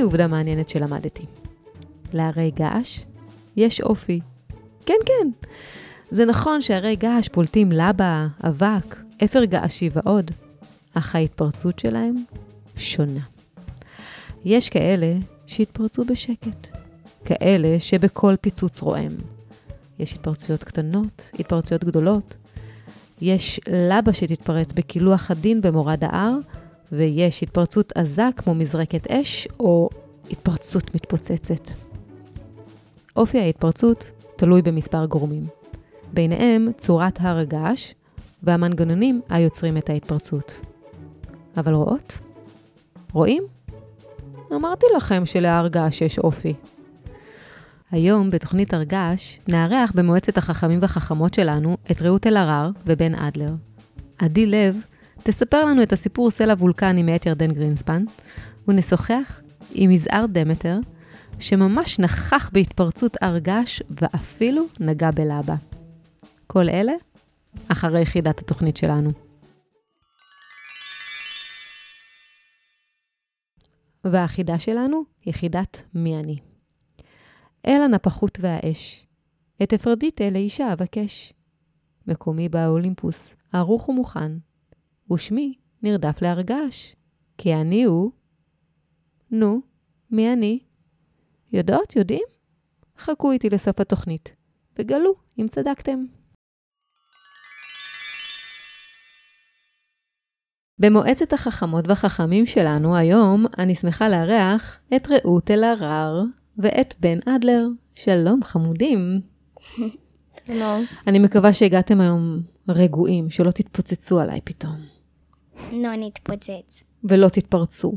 הנה 0.00 0.06
עובדה 0.06 0.26
מעניינת 0.26 0.68
שלמדתי. 0.68 1.22
להרי 2.12 2.50
געש 2.50 3.04
יש 3.56 3.80
אופי. 3.80 4.20
כן, 4.86 4.94
כן. 5.06 5.46
זה 6.10 6.24
נכון 6.24 6.62
שהרי 6.62 6.96
געש 6.96 7.28
פולטים 7.28 7.72
לבה, 7.72 8.26
אבק, 8.44 8.96
אפר 9.24 9.44
געשי 9.44 9.90
ועוד, 9.92 10.30
אך 10.94 11.14
ההתפרצות 11.14 11.78
שלהם 11.78 12.24
שונה. 12.76 13.20
יש 14.44 14.68
כאלה 14.68 15.14
שהתפרצו 15.46 16.04
בשקט, 16.04 16.68
כאלה 17.24 17.80
שבכל 17.80 18.34
פיצוץ 18.40 18.82
רועם. 18.82 19.12
יש 19.98 20.12
התפרצויות 20.12 20.64
קטנות, 20.64 21.30
התפרצויות 21.38 21.84
גדולות. 21.84 22.36
יש 23.20 23.60
לבה 23.68 24.12
שתתפרץ 24.12 24.72
בקילוח 24.72 25.30
עדין 25.30 25.60
במורד 25.60 26.04
ההר, 26.04 26.34
ויש 26.92 27.42
התפרצות 27.42 27.92
עזה 27.96 28.28
כמו 28.36 28.54
מזרקת 28.54 29.10
אש 29.10 29.48
או 29.60 29.88
התפרצות 30.30 30.94
מתפוצצת. 30.94 31.70
אופי 33.16 33.40
ההתפרצות 33.40 34.10
תלוי 34.36 34.62
במספר 34.62 35.06
גורמים. 35.06 35.46
ביניהם 36.12 36.68
צורת 36.76 37.20
הר 37.20 37.38
הגעש 37.38 37.94
והמנגנונים 38.42 39.20
היוצרים 39.28 39.76
את 39.76 39.90
ההתפרצות. 39.90 40.60
אבל 41.56 41.74
רואות? 41.74 42.18
רואים? 43.12 43.42
אמרתי 44.52 44.86
לכם 44.96 45.26
שלהר 45.26 45.68
געש 45.68 46.00
יש 46.00 46.18
אופי. 46.18 46.54
היום, 47.90 48.30
בתוכנית 48.30 48.74
הרגש, 48.74 49.40
נארח 49.48 49.92
במועצת 49.94 50.38
החכמים 50.38 50.78
והחכמות 50.82 51.34
שלנו 51.34 51.76
את 51.90 52.02
רעות 52.02 52.26
אלהרר 52.26 52.70
ובן 52.86 53.14
אדלר. 53.14 53.52
עדי 54.18 54.46
לב 54.46 54.76
תספר 55.22 55.64
לנו 55.64 55.82
את 55.82 55.92
הסיפור 55.92 56.30
סלע 56.30 56.52
וולקני 56.52 57.02
מאת 57.02 57.26
ירדן 57.26 57.52
גרינספן, 57.52 58.04
ונשוחח 58.68 59.40
עם 59.74 59.90
יזהר 59.90 60.26
דמטר, 60.26 60.78
שממש 61.38 61.98
נכח 61.98 62.50
בהתפרצות 62.52 63.16
הר 63.20 63.38
געש 63.38 63.82
ואפילו 63.90 64.66
נגע 64.80 65.10
בלבה. 65.10 65.54
כל 66.46 66.68
אלה 66.68 66.92
אחרי 67.68 68.02
יחידת 68.02 68.38
התוכנית 68.38 68.76
שלנו. 68.76 69.10
והחידה 74.04 74.58
שלנו, 74.58 75.04
יחידת 75.26 75.82
מי 75.94 76.16
אני. 76.16 76.36
אל 77.66 77.82
הנפחות 77.82 78.38
והאש, 78.40 79.06
את 79.62 79.72
אפרדיטה 79.72 80.30
לאישה 80.30 80.72
אבקש. 80.72 81.32
מקומי 82.06 82.48
באולימפוס, 82.48 83.28
ערוך 83.52 83.88
ומוכן, 83.88 84.32
ושמי 85.12 85.54
נרדף 85.82 86.22
להרגש, 86.22 86.96
כי 87.38 87.54
אני 87.54 87.84
הוא... 87.84 88.10
נו, 89.30 89.60
מי 90.10 90.32
אני? 90.32 90.58
יודעות, 91.52 91.96
יודעים? 91.96 92.24
חכו 92.98 93.32
איתי 93.32 93.50
לסוף 93.50 93.80
התוכנית, 93.80 94.36
וגלו 94.78 95.14
אם 95.38 95.48
צדקתם. 95.48 96.04
במועצת 100.78 101.32
החכמות 101.32 101.88
והחכמים 101.88 102.46
שלנו 102.46 102.96
היום 102.96 103.46
אני 103.58 103.74
שמחה 103.74 104.08
לארח 104.08 104.78
את 104.96 105.08
רעות 105.10 105.50
אלהרר 105.50 106.22
ואת 106.58 106.94
בן 107.00 107.18
אדלר. 107.26 107.68
שלום, 107.94 108.44
חמודים. 108.44 109.20
שלום. 110.46 110.84
אני 111.06 111.18
מקווה 111.18 111.52
שהגעתם 111.52 112.00
היום 112.00 112.42
רגועים, 112.68 113.30
שלא 113.30 113.50
תתפוצצו 113.50 114.20
עליי 114.20 114.40
פתאום. 114.44 114.99
לא 115.72 115.90
נתפוצץ. 115.96 116.82
ולא 117.04 117.28
תתפרצו. 117.28 117.92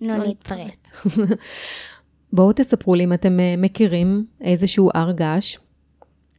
לא 0.00 0.16
נתפרץ. 0.16 1.06
בואו 2.32 2.52
תספרו 2.52 2.94
לי 2.94 3.04
אם 3.04 3.12
אתם 3.12 3.40
אה, 3.40 3.54
מכירים 3.58 4.26
איזשהו 4.40 4.90
הר 4.94 5.12
געש. 5.12 5.58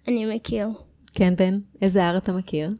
אני 0.08 0.36
מכיר. 0.36 0.68
כן, 1.14 1.36
בן? 1.36 1.60
איזה 1.82 2.06
הר 2.06 2.18
אתה 2.18 2.32
מכיר? 2.32 2.72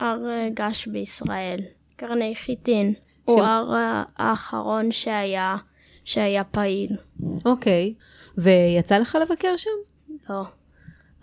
הר 0.00 0.18
אה, 0.28 0.48
געש 0.54 0.86
בישראל. 0.86 1.60
קרני 1.96 2.34
חיטין. 2.34 2.94
הוא 3.24 3.42
ההר 3.42 3.74
אה, 3.74 4.02
האחרון 4.16 4.92
שהיה, 4.92 5.56
שהיה 6.04 6.44
פעיל. 6.44 6.96
אוקיי. 7.44 7.94
ויצא 8.38 8.98
לך 8.98 9.18
לבקר 9.22 9.56
שם? 9.56 9.70
לא. 10.30 10.42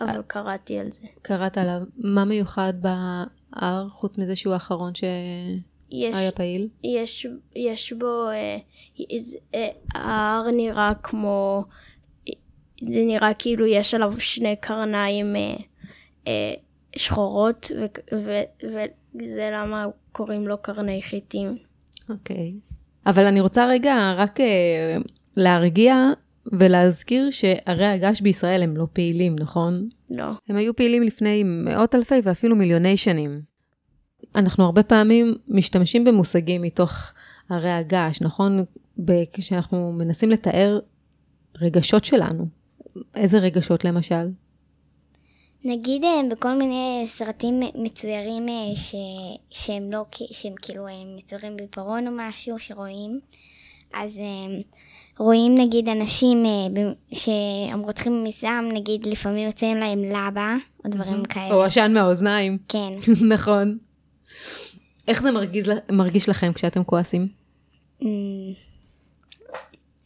אבל 0.01 0.21
קראתי 0.27 0.79
על 0.79 0.91
זה. 0.91 1.01
קראת 1.21 1.57
עליו. 1.57 1.81
מה 1.97 2.25
מיוחד 2.25 2.73
בהר, 2.81 3.89
חוץ 3.89 4.17
מזה 4.17 4.35
שהוא 4.35 4.53
האחרון 4.53 4.95
שהיה 4.95 5.11
יש, 5.91 6.15
פעיל? 6.35 6.67
יש, 6.83 7.27
יש 7.55 7.93
בו, 7.93 8.29
אה, 8.29 8.57
איז- 9.09 9.37
אה, 9.55 9.67
ההר 9.95 10.51
נראה 10.51 10.91
כמו, 11.03 11.63
זה 12.81 12.99
נראה 13.07 13.33
כאילו 13.33 13.65
יש 13.65 13.93
עליו 13.93 14.13
שני 14.19 14.55
קרניים 14.59 15.35
אה, 15.35 15.55
אה, 16.27 16.53
שחורות, 16.95 17.71
ו- 18.11 18.15
ו- 18.73 18.85
וזה 19.21 19.49
למה 19.53 19.85
קוראים 20.11 20.47
לו 20.47 20.57
קרני 20.61 21.01
חיטים. 21.01 21.57
אוקיי. 22.09 22.53
אבל 23.05 23.25
אני 23.25 23.41
רוצה 23.41 23.67
רגע 23.67 24.13
רק 24.17 24.39
אה, 24.39 24.97
להרגיע 25.37 25.95
ולהזכיר 26.45 27.31
שהרי 27.31 27.85
הגעש 27.85 28.21
בישראל 28.21 28.63
הם 28.63 28.77
לא 28.77 28.87
פעילים, 28.93 29.35
נכון? 29.39 29.89
לא. 30.09 30.25
הם 30.49 30.55
היו 30.55 30.75
פעילים 30.75 31.03
לפני 31.03 31.43
מאות 31.45 31.95
אלפי 31.95 32.15
ואפילו 32.23 32.55
מיליוני 32.55 32.97
שנים. 32.97 33.41
אנחנו 34.35 34.65
הרבה 34.65 34.83
פעמים 34.83 35.35
משתמשים 35.47 36.03
במושגים 36.03 36.61
מתוך 36.61 36.91
הרי 37.49 37.71
הגעש, 37.71 38.21
נכון? 38.21 38.65
כשאנחנו 39.33 39.91
מנסים 39.91 40.29
לתאר 40.29 40.79
רגשות 41.61 42.05
שלנו. 42.05 42.47
איזה 43.15 43.37
רגשות 43.37 43.85
למשל? 43.85 44.29
נגיד 45.65 46.03
אה, 46.03 46.21
בכל 46.31 46.53
מיני 46.53 47.03
סרטים 47.07 47.59
מצוירים 47.75 48.49
אה, 48.49 48.75
ש... 48.75 48.95
שהם 49.49 49.91
לא, 49.91 50.05
שהם 50.31 50.53
כאילו 50.61 50.87
אה, 50.87 50.93
מצוירים 51.17 51.57
בעיפרון 51.57 52.07
או 52.07 52.11
משהו 52.15 52.59
שרואים, 52.59 53.19
אז 53.93 54.19
רואים 55.17 55.55
נגיד 55.57 55.89
אנשים 55.89 56.43
שהם 57.13 57.79
רותחים 57.79 58.23
מזעם, 58.23 58.69
נגיד 58.73 59.05
לפעמים 59.05 59.45
יוצאים 59.45 59.77
להם 59.77 60.03
לבה, 60.03 60.55
או 60.85 60.89
דברים 60.89 61.25
כאלה. 61.25 61.53
או 61.53 61.63
עשן 61.63 61.91
מהאוזניים. 61.93 62.57
כן. 62.67 62.91
נכון. 63.33 63.77
איך 65.07 65.21
זה 65.21 65.31
מרגיש, 65.31 65.67
מרגיש 65.91 66.29
לכם 66.29 66.53
כשאתם 66.53 66.83
כועסים? 66.83 67.27
אמ, 68.01 68.07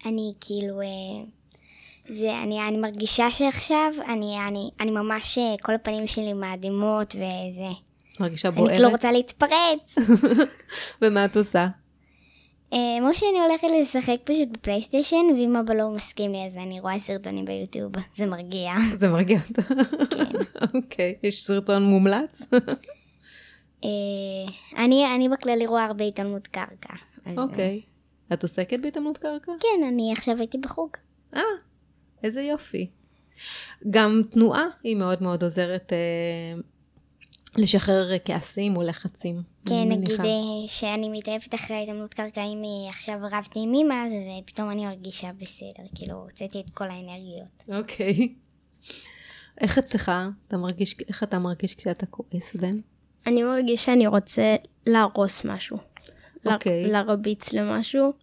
אני 0.06 0.34
כאילו, 0.41 0.81
אה, 0.81 1.25
זה, 2.09 2.44
אני, 2.44 2.67
אני 2.67 2.78
מרגישה 2.78 3.31
שעכשיו, 3.31 3.94
אני, 4.07 4.38
אני, 4.47 4.69
אני 4.79 4.91
ממש, 4.91 5.38
אה, 5.38 5.56
כל 5.61 5.75
הפנים 5.75 6.07
שלי 6.07 6.34
מאדימות 6.34 7.16
וזה. 7.16 7.73
מרגישה 8.19 8.47
אני 8.47 8.57
כאילו 8.57 8.69
בוערת? 8.75 8.91
רוצה 8.91 9.11
להתפרץ. 9.11 9.95
ומה 11.01 11.25
את 11.25 11.38
עושה? 11.38 11.67
אה, 12.73 12.97
כמו 13.00 13.13
שאני 13.13 13.40
הולכת 13.40 13.67
לשחק 13.81 14.17
פשוט 14.23 14.47
בפלייסטיישן, 14.51 15.25
ואם 15.38 15.55
אבא 15.55 15.73
לא 15.73 15.90
מסכים 15.90 16.31
לי 16.31 16.45
אז 16.47 16.57
אני 16.57 16.79
רואה 16.79 17.00
סרטונים 17.00 17.45
ביוטיוב, 17.45 17.91
זה 18.17 18.25
מרגיע. 18.25 18.73
זה 18.97 19.07
מרגיע 19.07 19.40
אותה. 19.50 19.61
כן. 19.61 19.75
אוקיי, 20.75 21.16
יש 21.23 21.41
סרטון 21.41 21.84
מומלץ? 21.84 22.41
אה, 23.83 24.83
אני, 24.83 25.16
אני 25.16 25.29
בכללי 25.29 25.67
רואה 25.67 25.83
הרבה 25.83 26.03
התעלמות 26.03 26.47
קרקע. 26.47 26.94
אוקיי. 27.38 27.81
את 28.33 28.44
עוסקת 28.44 28.79
בהתעמלות 28.79 29.17
קרקע? 29.17 29.51
כן, 29.59 29.83
אני 29.88 30.11
עכשיו 30.11 30.38
הייתי 30.38 30.57
בחוג. 30.57 30.89
אה, 31.35 31.41
איזה 32.23 32.41
יופי. 32.41 32.89
גם 33.89 34.22
תנועה 34.31 34.66
היא 34.83 34.95
מאוד 34.95 35.23
מאוד 35.23 35.43
עוזרת 35.43 35.93
אה, 35.93 36.61
לשחרר 37.58 38.11
כעסים 38.25 38.78
או 38.78 38.84
לחצים. 38.84 39.41
כן, 39.66 39.90
נגיד. 39.90 40.19
אה, 40.19 40.25
שאני 40.67 41.09
מתעייפת 41.09 41.55
אחרי 41.55 41.84
התעמלות 41.84 42.13
קרקע, 42.13 42.43
אם 42.43 42.61
אה, 42.63 42.90
עכשיו 42.90 43.19
רבתי 43.31 43.59
עם 43.63 43.73
אמא, 43.73 43.93
אז 44.05 44.46
פתאום 44.46 44.69
אני 44.69 44.85
מרגישה 44.85 45.31
בסדר, 45.37 45.84
כאילו 45.96 46.16
הוצאתי 46.16 46.59
את 46.59 46.69
כל 46.69 46.90
האנרגיות. 46.90 47.63
אוקיי. 47.79 48.35
איך 49.61 49.78
אצלך, 49.78 50.11
אתה 50.47 50.58
מרגיש, 50.58 50.96
איך 51.08 51.23
אתה 51.23 51.40
מרגיש 51.40 51.75
כשאתה 51.75 52.05
כועס, 52.05 52.55
בן? 52.55 52.79
אני 53.28 53.43
מרגיש 53.43 53.85
שאני 53.85 54.08
רוצה 54.08 54.55
להרוס 54.85 55.46
משהו. 55.46 55.78
אוקיי. 56.46 56.91
להרביץ 56.91 57.53
למשהו, 57.53 58.14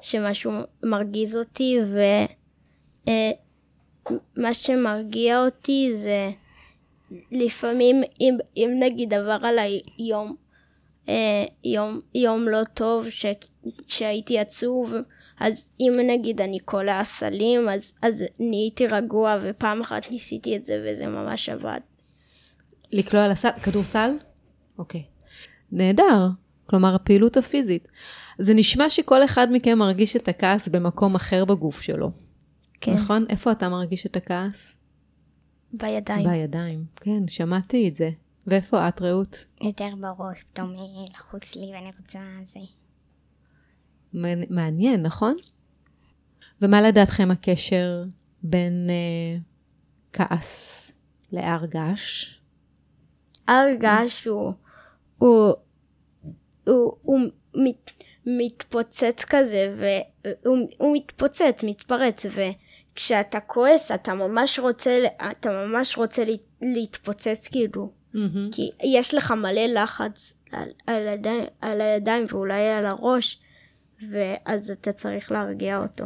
שמשהו 0.00 0.52
מרגיז 0.82 1.36
אותי, 1.36 1.78
ומה 4.36 4.54
שמרגיע 4.54 5.44
אותי 5.44 5.90
זה 5.94 6.30
לפעמים, 7.30 8.02
אם, 8.20 8.36
אם 8.56 8.70
נגיד 8.80 9.14
עבר 9.14 9.38
עליי 9.42 9.80
יום, 9.98 10.36
אה, 11.08 11.44
יום, 11.64 12.00
יום 12.14 12.48
לא 12.48 12.64
טוב, 12.74 13.10
ש, 13.10 13.26
שהייתי 13.86 14.38
עצוב, 14.38 14.94
אז 15.40 15.68
אם 15.80 15.92
נגיד 16.06 16.40
אני 16.40 16.58
קולע 16.58 17.04
סלים, 17.04 17.68
אז, 17.68 17.98
אז 18.02 18.24
נהייתי 18.38 18.86
רגוע, 18.86 19.38
ופעם 19.42 19.80
אחת 19.80 20.10
ניסיתי 20.10 20.56
את 20.56 20.66
זה 20.66 20.84
וזה 20.84 21.06
ממש 21.06 21.48
עבד. 21.48 21.80
לקלוע 22.92 23.28
לסל, 23.28 23.50
כדורסל? 23.62 24.10
אוקיי. 24.80 25.04
נהדר. 25.72 26.28
כלומר 26.66 26.94
הפעילות 26.94 27.36
הפיזית. 27.36 27.88
זה 28.38 28.54
נשמע 28.54 28.90
שכל 28.90 29.24
אחד 29.24 29.46
מכם 29.52 29.78
מרגיש 29.78 30.16
את 30.16 30.28
הכעס 30.28 30.68
במקום 30.68 31.14
אחר 31.14 31.44
בגוף 31.44 31.80
שלו, 31.80 32.10
כן, 32.80 32.92
נכון? 32.94 33.24
איפה 33.28 33.52
אתה 33.52 33.68
מרגיש 33.68 34.06
את 34.06 34.16
הכעס? 34.16 34.76
בידיים. 35.72 36.30
בידיים. 36.30 36.84
כן, 36.96 37.28
שמעתי 37.28 37.88
את 37.88 37.94
זה. 37.94 38.10
ואיפה 38.46 38.88
את, 38.88 39.02
רעות? 39.02 39.44
יותר 39.62 39.88
בראש, 40.00 40.42
פתאום 40.52 40.74
לחוץ 41.14 41.56
לי 41.56 41.70
ואני 41.74 41.90
רוצה 42.00 42.18
זה. 42.46 42.60
מעניין- 44.12 44.46
מעניין, 44.50 45.02
נכון? 45.02 45.36
ומה 46.62 46.82
לדעתכם 46.82 47.30
הקשר 47.30 48.04
בין 48.42 48.90
אה, 48.90 49.38
כעס 50.12 50.92
להר 51.32 51.66
געש? 51.66 52.34
הר 53.48 53.66
געש 53.78 54.26
הוא, 54.26 54.52
הוא, 55.20 55.52
הוא, 56.66 56.92
הוא 57.02 57.20
מת, 57.54 57.90
מתפוצץ 58.26 59.24
כזה, 59.28 59.74
והוא 60.44 60.58
הוא 60.78 60.96
מתפוצץ, 60.96 61.60
מתפרץ, 61.62 62.26
וכשאתה 62.94 63.40
כועס 63.40 63.90
אתה 63.90 64.14
ממש 64.14 64.58
רוצה, 64.58 64.98
אתה 65.30 65.50
ממש 65.50 65.96
רוצה 65.96 66.24
להת- 66.24 66.62
להתפוצץ 66.62 67.48
כאילו, 67.50 67.90
מהמם. 68.14 68.48
כי 68.52 68.70
יש 68.84 69.14
לך 69.14 69.30
מלא 69.30 69.66
לחץ 69.66 70.34
על, 70.52 70.68
על, 70.86 71.08
הידיים, 71.08 71.44
על 71.60 71.80
הידיים 71.80 72.26
ואולי 72.28 72.68
על 72.68 72.86
הראש, 72.86 73.38
ואז 74.10 74.70
אתה 74.70 74.92
צריך 74.92 75.32
להרגיע 75.32 75.78
אותו. 75.82 76.04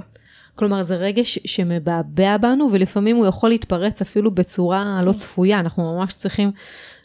כלומר, 0.55 0.83
זה 0.83 0.97
רגש 0.97 1.39
שמבעבע 1.45 2.37
בנו, 2.37 2.69
ולפעמים 2.73 3.17
הוא 3.17 3.27
יכול 3.27 3.51
להתפרץ 3.51 4.01
אפילו 4.01 4.31
בצורה 4.31 5.01
לא 5.05 5.13
צפויה, 5.13 5.61
אנחנו 5.61 5.93
ממש 5.93 6.13
צריכים 6.13 6.53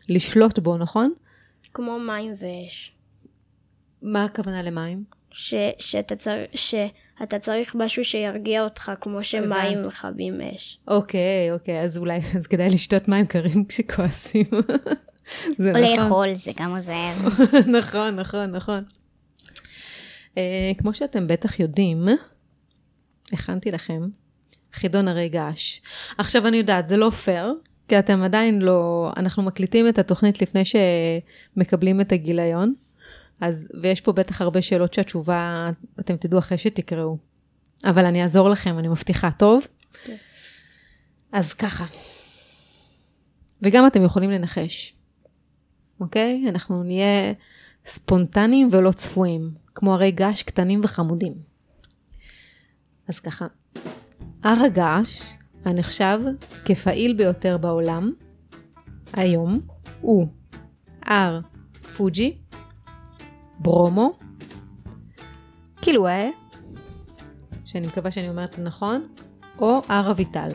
לשלוט 0.09 0.59
בו, 0.59 0.77
נכון? 0.77 1.13
כמו 1.79 1.99
מים 1.99 2.33
ואש. 2.39 2.91
מה 4.01 4.25
הכוונה 4.25 4.61
למים? 4.61 5.03
ש, 5.31 5.53
שאתה, 5.79 6.15
צר, 6.15 6.37
שאתה 6.53 7.39
צריך 7.39 7.75
משהו 7.75 8.05
שירגיע 8.05 8.63
אותך, 8.63 8.91
כמו 9.01 9.23
שמים. 9.23 9.81
מכבים 9.87 10.41
אש. 10.41 10.79
אוקיי, 10.87 11.51
אוקיי, 11.51 11.81
אז 11.81 11.97
אולי, 11.97 12.19
אז 12.37 12.47
כדאי 12.47 12.69
לשתות 12.69 13.07
מים 13.07 13.25
קרים 13.25 13.65
כשכועסים. 13.65 14.45
זה 15.57 15.71
או 15.71 15.79
נכון. 15.79 16.05
לאכול, 16.05 16.33
זה 16.33 16.51
גם 16.57 16.75
עוזר. 16.75 17.11
נכון, 17.79 18.15
נכון, 18.15 18.51
נכון. 18.51 18.83
אה, 20.37 20.71
כמו 20.77 20.93
שאתם 20.93 21.27
בטח 21.27 21.59
יודעים, 21.59 22.07
הכנתי 23.33 23.71
לכם 23.71 24.01
חידון 24.73 25.07
הרי 25.07 25.29
געש. 25.29 25.79
עכשיו 26.17 26.47
אני 26.47 26.57
יודעת, 26.57 26.87
זה 26.87 26.97
לא 26.97 27.09
פייר, 27.09 27.53
כי 27.89 27.99
אתם 27.99 28.23
עדיין 28.23 28.61
לא, 28.61 29.11
אנחנו 29.17 29.43
מקליטים 29.43 29.87
את 29.87 29.99
התוכנית 29.99 30.41
לפני 30.41 30.61
שמקבלים 30.65 32.01
את 32.01 32.11
הגיליון, 32.11 32.73
אז, 33.41 33.67
ויש 33.83 34.01
פה 34.01 34.11
בטח 34.11 34.41
הרבה 34.41 34.61
שאלות 34.61 34.93
שהתשובה, 34.93 35.69
אתם 35.99 36.15
תדעו 36.15 36.39
אחרי 36.39 36.57
שתקראו. 36.57 37.17
אבל 37.85 38.05
אני 38.05 38.23
אעזור 38.23 38.49
לכם, 38.49 38.79
אני 38.79 38.87
מבטיחה, 38.87 39.31
טוב? 39.31 39.67
כן. 40.03 40.15
אז 41.31 41.53
ככה. 41.53 41.85
וגם 43.61 43.87
אתם 43.87 44.03
יכולים 44.03 44.31
לנחש, 44.31 44.93
אוקיי? 45.99 46.45
אנחנו 46.49 46.83
נהיה 46.83 47.33
ספונטניים 47.85 48.67
ולא 48.71 48.91
צפויים, 48.91 49.49
כמו 49.75 49.93
הרי 49.93 50.11
געש 50.11 50.43
קטנים 50.43 50.81
וחמודים. 50.83 51.33
אז 53.07 53.19
ככה, 53.19 53.47
הר 54.43 54.65
הגעש, 54.65 55.21
הנחשב 55.65 56.19
כפעיל 56.65 57.13
ביותר 57.13 57.57
בעולם, 57.57 58.11
היום, 59.13 59.59
הוא 60.01 60.27
הר 61.05 61.39
פוג'י, 61.97 62.37
ברומו, 63.59 64.11
קילואה, 65.81 66.29
שאני 67.65 67.87
מקווה 67.87 68.11
שאני 68.11 68.29
אומרת 68.29 68.59
נכון, 68.59 69.07
או 69.59 69.81
הר 69.87 70.11
אביטל. 70.11 70.49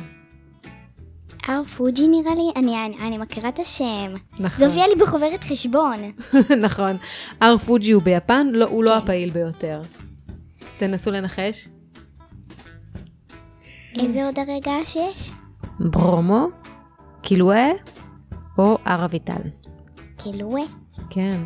הר 1.47 1.65
פוג'י 1.65 2.09
נראה 2.09 2.35
לי, 2.35 2.53
אני, 2.57 2.85
אני, 2.85 2.97
אני 3.03 3.19
מכירה 3.19 3.49
את 3.49 3.59
השם. 3.59 4.15
נכון. 4.33 4.59
זה 4.59 4.67
הופיע 4.67 4.89
לי 4.89 4.95
בחוברת 4.95 5.45
חשבון. 5.45 5.97
נכון. 6.67 6.97
הר 7.41 7.59
פוג'י 7.59 7.93
הוא 7.93 8.03
ביפן, 8.03 8.47
לא, 8.53 8.65
הוא 8.65 8.85
לא 8.85 8.91
כן. 8.91 8.97
הפעיל 8.97 9.31
ביותר. 9.31 9.81
תנסו 10.79 11.11
לנחש. 11.11 11.69
איזה 13.99 14.25
עוד 14.25 14.38
הרגע 14.38 14.73
שיש? 14.85 15.31
ברומו, 15.81 16.46
קילואה 17.23 17.70
או 18.58 18.79
הר 18.85 19.05
אביטל. 19.05 19.41
כאילו, 20.19 20.56
אה, 20.56 20.62
כן, 21.11 21.41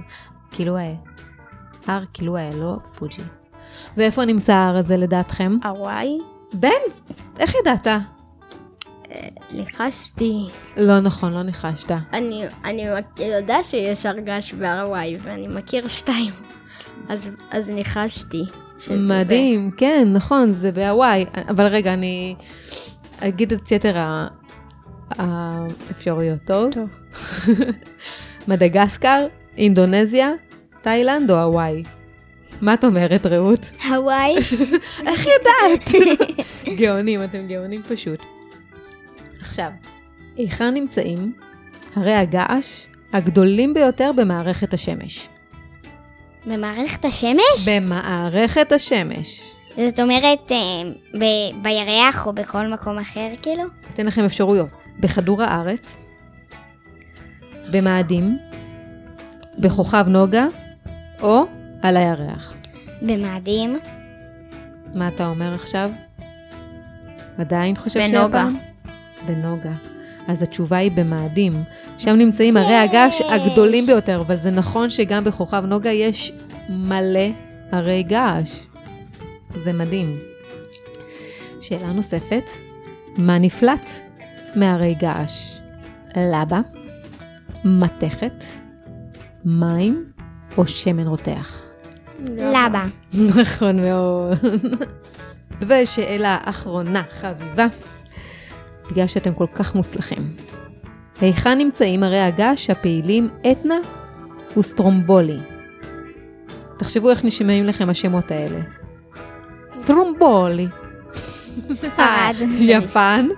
קילואה. 0.50 0.94
הר 1.86 2.04
קילואה, 2.04 2.50
לא 2.54 2.76
פוג'י. 2.98 3.22
ואיפה 3.96 4.24
נמצא 4.24 4.52
ההר 4.52 4.76
הזה 4.76 4.96
לדעתכם? 4.96 5.56
הוואי, 5.64 6.18
בן, 6.54 6.68
איך 7.38 7.54
ידעת? 7.54 7.86
ניחשתי. 9.52 10.46
לא 10.76 11.00
נכון, 11.00 11.32
לא 11.32 11.42
ניחשת. 11.42 11.90
אני, 12.12 12.44
אני 12.64 12.86
יודע 13.18 13.62
שיש 13.62 14.06
הרגש 14.06 14.54
בהוואי, 14.54 15.16
ואני 15.22 15.48
מכיר 15.48 15.88
שתיים. 15.88 16.32
אז, 17.08 17.30
אז 17.50 17.70
ניחשתי. 17.70 18.44
מדהים, 18.90 19.70
כן, 19.76 20.08
נכון, 20.12 20.52
זה 20.52 20.72
בהוואי. 20.72 21.25
אבל 21.48 21.66
רגע, 21.66 21.94
אני 21.94 22.34
אגיד 23.19 23.52
את 23.52 23.72
יתר 23.72 23.94
האפשרויות, 25.10 26.38
טוב? 26.44 26.72
טוב. 26.72 26.88
מדגסקר, 28.48 29.26
אינדונזיה, 29.56 30.32
תאילנד 30.82 31.30
או 31.30 31.36
הוואי? 31.36 31.82
מה 32.60 32.75
את 32.75 32.84
אומרת, 32.84 33.26
רעות? 33.26 33.66
הוואי, 33.88 34.36
איך 35.06 35.26
ידעת? 35.26 35.90
גאונים, 36.80 37.25
אתם 37.25 37.46
גאונים 37.48 37.82
פשוט. 37.82 38.20
עכשיו, 39.40 39.70
היכן 40.36 40.75
נמצאים 40.75 41.32
הרי 41.96 42.14
הגעש 42.14 42.86
הגדולים 43.12 43.75
ביותר 43.75 44.10
במערכת 44.16 44.75
השמש? 44.75 45.28
במערכת 46.48 47.04
השמש? 47.04 47.68
במערכת 47.68 48.72
השמש. 48.72 49.42
זאת 49.86 50.00
אומרת, 50.00 50.52
אה, 50.52 50.56
ב- 51.18 51.62
בירח 51.62 52.26
או 52.26 52.32
בכל 52.32 52.66
מקום 52.66 52.98
אחר, 52.98 53.28
כאילו? 53.42 53.62
אתן 53.94 54.06
לכם 54.06 54.24
אפשרויות. 54.24 54.68
בכדור 55.00 55.42
הארץ, 55.42 55.96
במאדים, 57.70 58.38
בכוכב 59.58 60.04
נוגה, 60.08 60.46
או 61.23 61.44
על 61.82 61.96
הירח. 61.96 62.54
במאדים. 63.02 63.78
מה 64.94 65.08
אתה 65.08 65.26
אומר 65.26 65.54
עכשיו? 65.54 65.90
עדיין 67.38 67.76
חושב 67.76 68.00
בנוגה. 68.00 68.46
שיפן? 68.49 68.54
בנוגה. 69.26 69.73
אז 70.28 70.42
התשובה 70.42 70.76
היא 70.76 70.90
במאדים. 70.92 71.62
שם 71.99 72.11
נמצאים 72.16 72.56
הרי 72.56 72.75
הגעש 72.75 73.20
יש. 73.20 73.26
הגדולים 73.30 73.87
ביותר, 73.87 74.20
אבל 74.20 74.37
זה 74.37 74.50
נכון 74.50 74.90
שגם 74.90 75.25
בכוכב 75.25 75.64
נוגה 75.66 75.90
יש 75.90 76.32
מלא 76.68 77.28
הרי 77.73 78.02
געש. 78.02 78.66
זה 79.56 79.73
מדהים. 79.73 80.18
שאלה 81.61 81.92
נוספת, 81.92 82.44
מה 83.18 83.38
נפלט 83.38 83.90
מהרי 84.56 84.94
געש? 84.94 85.58
לבה, 86.16 86.61
מתכת, 87.64 88.44
מים 89.44 90.04
או 90.58 90.66
שמן 90.66 91.06
רותח? 91.06 91.64
לבה. 92.28 92.85
נכון 93.40 93.80
מאוד. 93.80 94.38
ושאלה 95.68 96.38
אחרונה 96.44 97.02
חביבה, 97.11 97.66
בגלל 98.90 99.07
שאתם 99.07 99.35
כל 99.35 99.47
כך 99.54 99.75
מוצלחים. 99.75 100.37
היכן 101.21 101.59
נמצאים 101.59 102.02
הרי 102.02 102.21
הגעש 102.21 102.71
הפעילים 102.71 103.28
אתנה 103.52 103.78
וסטרומבולי? 104.57 105.38
תחשבו 106.78 107.11
איך 107.11 107.25
נשמעים 107.25 107.64
לכם 107.64 107.90
השמות 107.90 108.30
האלה. 108.30 108.61
סטרומבולי. 109.73 110.66
ספרד. 111.75 112.35
יפן, 112.61 113.28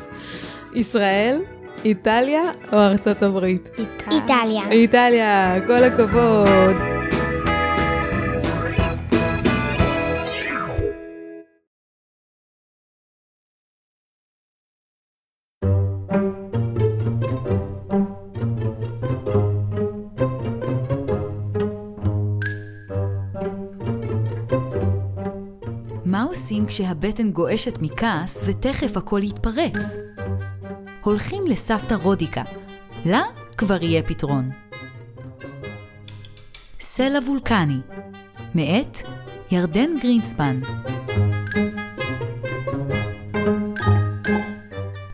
ישראל, 0.74 1.40
איטליה 1.84 2.42
או 2.72 2.78
ארצות 2.78 3.22
הברית? 3.22 3.68
איטליה. 4.12 4.70
איטליה, 4.70 5.56
כל 5.66 5.84
הכבוד. 5.84 6.89
כשהבטן 26.80 27.30
גועשת 27.30 27.78
מכעס 27.80 28.42
ותכף 28.46 28.96
הכל 28.96 29.20
יתפרץ? 29.22 29.96
הולכים 31.04 31.46
לסבתא 31.46 31.94
רודיקה. 31.94 32.42
לה 33.04 33.22
כבר 33.56 33.82
יהיה 33.82 34.02
פתרון. 34.02 34.50
סלע 36.80 37.18
וולקני, 37.26 37.78
מאת 38.54 38.98
ירדן 39.50 39.90
גרינספן. 40.02 40.60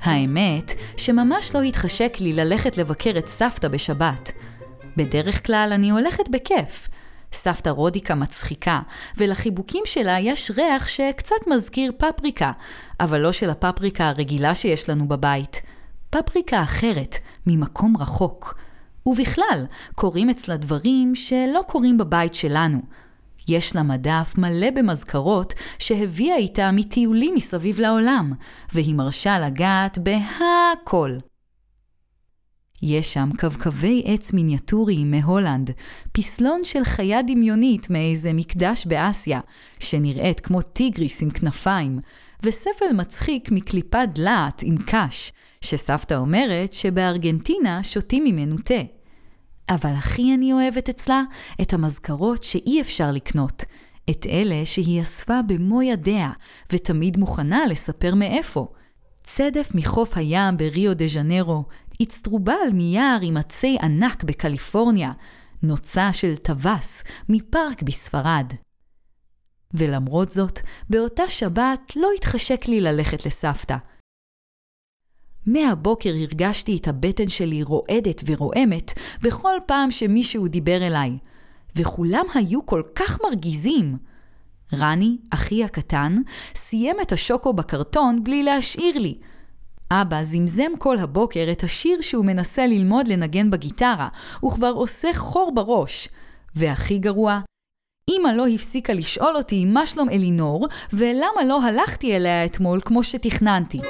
האמת 0.03 0.73
שממש 0.97 1.55
לא 1.55 1.63
התחשק 1.63 2.17
לי 2.21 2.33
ללכת 2.33 2.77
לבקר 2.77 3.13
את 3.19 3.27
סבתא 3.27 3.69
בשבת. 3.69 4.33
בדרך 4.97 5.47
כלל 5.47 5.71
אני 5.73 5.91
הולכת 5.91 6.29
בכיף. 6.29 6.89
סבתא 7.37 7.69
רודיקה 7.71 8.15
מצחיקה, 8.15 8.81
ולחיבוקים 9.17 9.83
שלה 9.87 10.21
יש 10.21 10.51
ריח 10.57 10.87
שקצת 10.87 11.47
מזכיר 11.47 11.93
פפריקה, 11.99 12.53
אבל 13.01 13.21
לא 13.21 13.33
של 13.33 13.51
הפפריקה 13.51 14.09
הרגילה 14.09 14.55
שיש 14.55 14.89
לנו 14.89 15.09
בבית. 15.09 15.63
פפריקה 16.11 16.63
אחרת, 16.63 17.17
ממקום 17.47 17.97
רחוק. 17.97 18.55
ובכלל, 19.07 19.67
קורים 19.95 20.31
אצלה 20.31 20.57
דברים 20.57 21.15
שלא 21.15 21.61
קורים 21.67 21.99
בבית 21.99 22.35
שלנו. 22.35 22.81
יש 23.49 23.77
לה 23.77 23.83
מדף 23.83 24.35
מלא 24.39 24.71
במזכרות 24.71 25.55
שהביאה 25.79 26.37
איתה 26.37 26.71
מטיולים 26.73 27.35
מסביב 27.35 27.81
לעולם, 27.81 28.33
והיא 28.73 28.95
מרשה 28.95 29.39
לגעת 29.39 29.99
בהכל. 29.99 31.11
יש 32.83 33.15
שם 33.15 33.31
קווקווי 33.39 34.03
עץ 34.05 34.33
מיניאטוריים 34.33 35.11
מהולנד, 35.11 35.71
פסלון 36.13 36.65
של 36.65 36.85
חיה 36.85 37.23
דמיונית 37.23 37.91
מאיזה 37.91 38.33
מקדש 38.33 38.87
באסיה, 38.87 39.41
שנראית 39.79 40.41
כמו 40.41 40.63
טיגריס 40.63 41.23
עם 41.23 41.31
כנפיים, 41.31 41.99
וספל 42.43 42.93
מצחיק 42.95 43.51
מקליפת 43.51 44.09
דלעת 44.15 44.63
עם 44.63 44.77
קש, 44.87 45.33
שסבתא 45.61 46.15
אומרת 46.15 46.73
שבארגנטינה 46.73 47.83
שותים 47.83 48.25
ממנו 48.25 48.57
תה. 48.65 48.83
אבל 49.69 49.91
הכי 49.91 50.35
אני 50.35 50.53
אוהבת 50.53 50.89
אצלה 50.89 51.23
את 51.61 51.73
המזכרות 51.73 52.45
שאי 52.45 52.81
אפשר 52.81 53.11
לקנות, 53.11 53.65
את 54.11 54.27
אלה 54.27 54.63
שהיא 54.67 55.03
אספה 55.03 55.43
במו 55.47 55.83
ידיה, 55.83 56.31
ותמיד 56.73 57.17
מוכנה 57.17 57.67
לספר 57.67 58.15
מאיפה. 58.15 58.69
צדף 59.23 59.71
מחוף 59.75 60.17
הים 60.17 60.57
בריו 60.57 60.95
דה 60.97 61.07
ז'נרו, 61.07 61.65
אצטרובל 62.03 62.69
מיער 62.73 63.19
עם 63.23 63.37
עצי 63.37 63.77
ענק 63.83 64.25
בקליפורניה, 64.25 65.13
נוצה 65.63 66.13
של 66.13 66.37
טווס 66.37 67.03
מפארק 67.29 67.83
בספרד. 67.83 68.53
ולמרות 69.75 70.31
זאת, 70.31 70.61
באותה 70.91 71.29
שבת 71.29 71.93
לא 71.97 72.09
התחשק 72.17 72.69
לי 72.69 72.81
ללכת 72.81 73.27
לסבתא. 73.27 73.77
מהבוקר 75.47 76.11
הרגשתי 76.15 76.77
את 76.77 76.89
הבטן 76.89 77.29
שלי 77.29 77.63
רועדת 77.63 78.23
ורועמת 78.27 78.93
בכל 79.23 79.59
פעם 79.67 79.91
שמישהו 79.91 80.49
דיבר 80.49 80.87
אליי, 80.87 81.19
וכולם 81.77 82.25
היו 82.35 82.67
כל 82.67 82.83
כך 82.95 83.19
מרגיזים. 83.25 83.97
רני, 84.75 85.17
אחי 85.31 85.65
הקטן, 85.65 86.17
סיים 86.55 86.97
את 87.03 87.13
השוקו 87.13 87.53
בקרטון 87.53 88.25
בלי 88.25 88.43
להשאיר 88.43 88.99
לי. 88.99 89.19
אבא 89.91 90.23
זמזם 90.23 90.71
כל 90.79 90.99
הבוקר 90.99 91.49
את 91.53 91.63
השיר 91.63 92.01
שהוא 92.01 92.25
מנסה 92.25 92.67
ללמוד 92.67 93.09
לנגן 93.09 93.51
בגיטרה, 93.51 94.09
וכבר 94.45 94.73
עושה 94.75 95.09
חור 95.15 95.53
בראש. 95.55 96.09
והכי 96.55 96.99
גרוע, 96.99 97.41
אמא 98.11 98.29
לא 98.29 98.47
הפסיקה 98.47 98.93
לשאול 98.93 99.37
אותי 99.37 99.65
מה 99.65 99.87
שלום 99.87 100.09
אלינור, 100.09 100.69
ולמה 100.93 101.45
לא 101.49 101.63
הלכתי 101.63 102.17
אליה 102.17 102.45
אתמול 102.45 102.81
כמו 102.85 103.03
שתכננתי. 103.03 103.81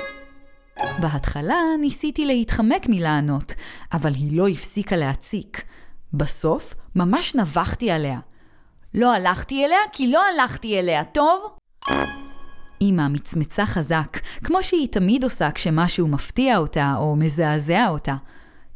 בהתחלה 1.01 1.57
ניסיתי 1.81 2.27
להתחמק 2.27 2.87
מלענות, 2.89 3.55
אבל 3.93 4.15
היא 4.15 4.37
לא 4.37 4.49
הפסיקה 4.49 4.97
להציק. 4.97 5.63
בסוף 6.13 6.75
ממש 6.97 7.35
נבחתי 7.35 7.91
עליה. 7.91 8.19
לא 8.95 9.15
הלכתי 9.15 9.65
אליה 9.65 9.79
כי 9.93 10.13
לא 10.13 10.23
הלכתי 10.27 10.79
אליה, 10.79 11.05
טוב? 11.05 11.57
אמא 12.83 13.09
מצמצה 13.09 13.67
חזק, 13.67 14.19
כמו 14.45 14.63
שהיא 14.63 14.89
תמיד 14.89 15.25
עושה 15.25 15.51
כשמשהו 15.51 16.09
מפתיע 16.09 16.59
אותה 16.59 16.95
או 16.99 17.17
מזעזע 17.17 17.89
אותה. 17.89 18.17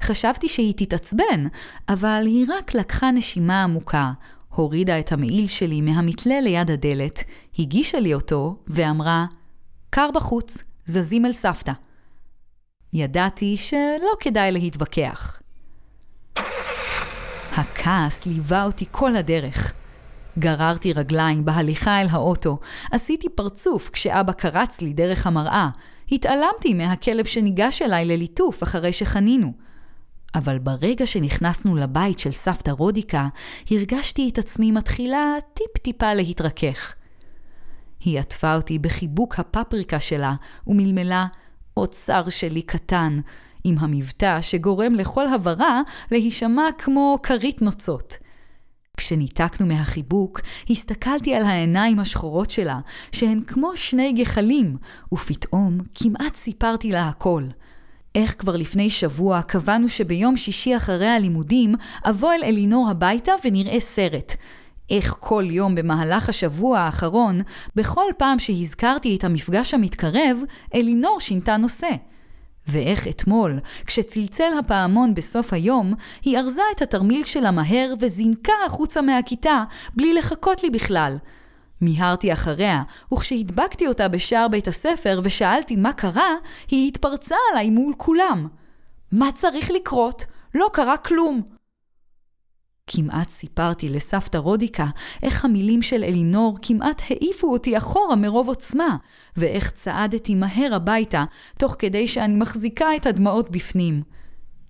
חשבתי 0.02 0.48
שהיא 0.48 0.74
תתעצבן, 0.76 1.46
אבל 1.88 2.22
היא 2.26 2.46
רק 2.58 2.74
לקחה 2.74 3.10
נשימה 3.10 3.62
עמוקה, 3.62 4.12
הורידה 4.48 4.98
את 4.98 5.12
המעיל 5.12 5.46
שלי 5.46 5.80
מהמתלה 5.80 6.40
ליד 6.40 6.70
הדלת, 6.70 7.24
הגישה 7.58 8.00
לי 8.00 8.14
אותו 8.14 8.56
ואמרה, 8.66 9.26
קר 9.90 10.10
בחוץ, 10.14 10.62
זזים 10.84 11.26
אל 11.26 11.32
סבתא. 11.32 11.72
ידעתי 12.92 13.56
שלא 13.56 14.10
כדאי 14.20 14.52
להתווכח. 14.52 15.40
הכעס 17.56 18.26
ליווה 18.26 18.64
אותי 18.64 18.84
כל 18.90 19.16
הדרך. 19.16 19.79
גררתי 20.38 20.92
רגליים 20.92 21.44
בהליכה 21.44 22.00
אל 22.00 22.06
האוטו, 22.10 22.58
עשיתי 22.92 23.28
פרצוף 23.28 23.90
כשאבא 23.90 24.32
קרץ 24.32 24.80
לי 24.80 24.92
דרך 24.92 25.26
המראה, 25.26 25.68
התעלמתי 26.12 26.74
מהכלב 26.74 27.24
שניגש 27.24 27.82
אליי 27.82 28.04
לליטוף 28.04 28.62
אחרי 28.62 28.92
שחנינו. 28.92 29.52
אבל 30.34 30.58
ברגע 30.58 31.06
שנכנסנו 31.06 31.76
לבית 31.76 32.18
של 32.18 32.32
סבתא 32.32 32.70
רודיקה, 32.70 33.28
הרגשתי 33.70 34.28
את 34.32 34.38
עצמי 34.38 34.72
מתחילה 34.72 35.34
טיפ-טיפה 35.54 36.14
להתרכך. 36.14 36.94
היא 38.00 38.20
עטפה 38.20 38.54
אותי 38.54 38.78
בחיבוק 38.78 39.38
הפפריקה 39.38 40.00
שלה 40.00 40.34
ומלמלה, 40.66 41.26
אוצר 41.76 42.28
שלי 42.28 42.62
קטן, 42.62 43.20
עם 43.64 43.78
המבטא 43.78 44.40
שגורם 44.40 44.94
לכל 44.94 45.26
הברה 45.34 45.80
להישמע 46.10 46.62
כמו 46.78 47.18
כרית 47.22 47.62
נוצות. 47.62 48.16
כשניתקנו 49.00 49.66
מהחיבוק, 49.66 50.40
הסתכלתי 50.70 51.34
על 51.34 51.42
העיניים 51.42 51.98
השחורות 51.98 52.50
שלה, 52.50 52.80
שהן 53.12 53.40
כמו 53.46 53.70
שני 53.76 54.12
גחלים, 54.12 54.76
ופתאום 55.14 55.78
כמעט 55.94 56.34
סיפרתי 56.34 56.92
לה 56.92 57.08
הכל. 57.08 57.44
איך 58.14 58.34
כבר 58.38 58.56
לפני 58.56 58.90
שבוע 58.90 59.42
קבענו 59.42 59.88
שביום 59.88 60.36
שישי 60.36 60.76
אחרי 60.76 61.06
הלימודים 61.06 61.74
אבוא 62.04 62.32
אל 62.32 62.44
אלינור 62.44 62.88
הביתה 62.90 63.32
ונראה 63.44 63.80
סרט. 63.80 64.36
איך 64.90 65.16
כל 65.20 65.44
יום 65.50 65.74
במהלך 65.74 66.28
השבוע 66.28 66.78
האחרון, 66.78 67.40
בכל 67.76 68.10
פעם 68.18 68.38
שהזכרתי 68.38 69.16
את 69.16 69.24
המפגש 69.24 69.74
המתקרב, 69.74 70.38
אלינור 70.74 71.20
שינתה 71.20 71.56
נושא. 71.56 71.90
ואיך 72.70 73.08
אתמול, 73.08 73.58
כשצלצל 73.86 74.52
הפעמון 74.58 75.14
בסוף 75.14 75.52
היום, 75.52 75.94
היא 76.22 76.38
ארזה 76.38 76.62
את 76.76 76.82
התרמיל 76.82 77.24
שלה 77.24 77.50
מהר 77.50 77.94
וזינקה 78.00 78.52
החוצה 78.66 79.02
מהכיתה, 79.02 79.64
בלי 79.96 80.14
לחכות 80.14 80.62
לי 80.62 80.70
בכלל. 80.70 81.16
מיהרתי 81.80 82.32
אחריה, 82.32 82.82
וכשהדבקתי 83.14 83.86
אותה 83.86 84.08
בשער 84.08 84.48
בית 84.48 84.68
הספר 84.68 85.20
ושאלתי 85.24 85.76
מה 85.76 85.92
קרה, 85.92 86.34
היא 86.70 86.88
התפרצה 86.88 87.36
עליי 87.52 87.70
מול 87.70 87.94
כולם. 87.96 88.48
מה 89.12 89.32
צריך 89.34 89.70
לקרות? 89.70 90.24
לא 90.54 90.70
קרה 90.72 90.96
כלום. 90.96 91.59
כמעט 92.92 93.28
סיפרתי 93.28 93.88
לסבתא 93.88 94.38
רודיקה 94.38 94.86
איך 95.22 95.44
המילים 95.44 95.82
של 95.82 96.04
אלינור 96.04 96.58
כמעט 96.62 97.02
העיפו 97.10 97.52
אותי 97.52 97.78
אחורה 97.78 98.16
מרוב 98.16 98.48
עוצמה, 98.48 98.96
ואיך 99.36 99.70
צעדתי 99.70 100.34
מהר 100.34 100.74
הביתה, 100.74 101.24
תוך 101.58 101.76
כדי 101.78 102.06
שאני 102.06 102.36
מחזיקה 102.36 102.86
את 102.96 103.06
הדמעות 103.06 103.50
בפנים. 103.50 104.02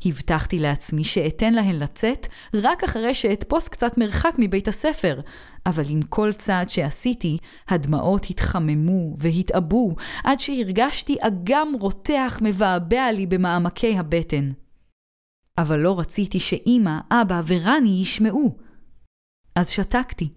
הבטחתי 0.04 0.58
לעצמי 0.58 1.04
שאתן 1.04 1.54
להן 1.54 1.76
לצאת 1.76 2.26
רק 2.54 2.84
אחרי 2.84 3.14
שאתפוס 3.14 3.68
קצת 3.68 3.98
מרחק 3.98 4.34
מבית 4.38 4.68
הספר, 4.68 5.20
אבל 5.66 5.84
עם 5.88 6.02
כל 6.02 6.32
צעד 6.32 6.68
שעשיתי, 6.68 7.38
הדמעות 7.68 8.26
התחממו 8.30 9.14
והתעבו 9.16 9.94
עד 10.24 10.40
שהרגשתי 10.40 11.16
אגם 11.20 11.72
רותח 11.80 12.38
מבעבע 12.42 13.12
לי 13.12 13.26
במעמקי 13.26 13.98
הבטן. 13.98 14.50
אבל 15.61 15.79
לא 15.79 16.00
רציתי 16.00 16.40
שאימא, 16.40 16.99
אבא 17.11 17.43
ורני 17.47 17.99
ישמעו. 18.02 18.57
אז 19.55 19.69
שתקתי. 19.69 20.29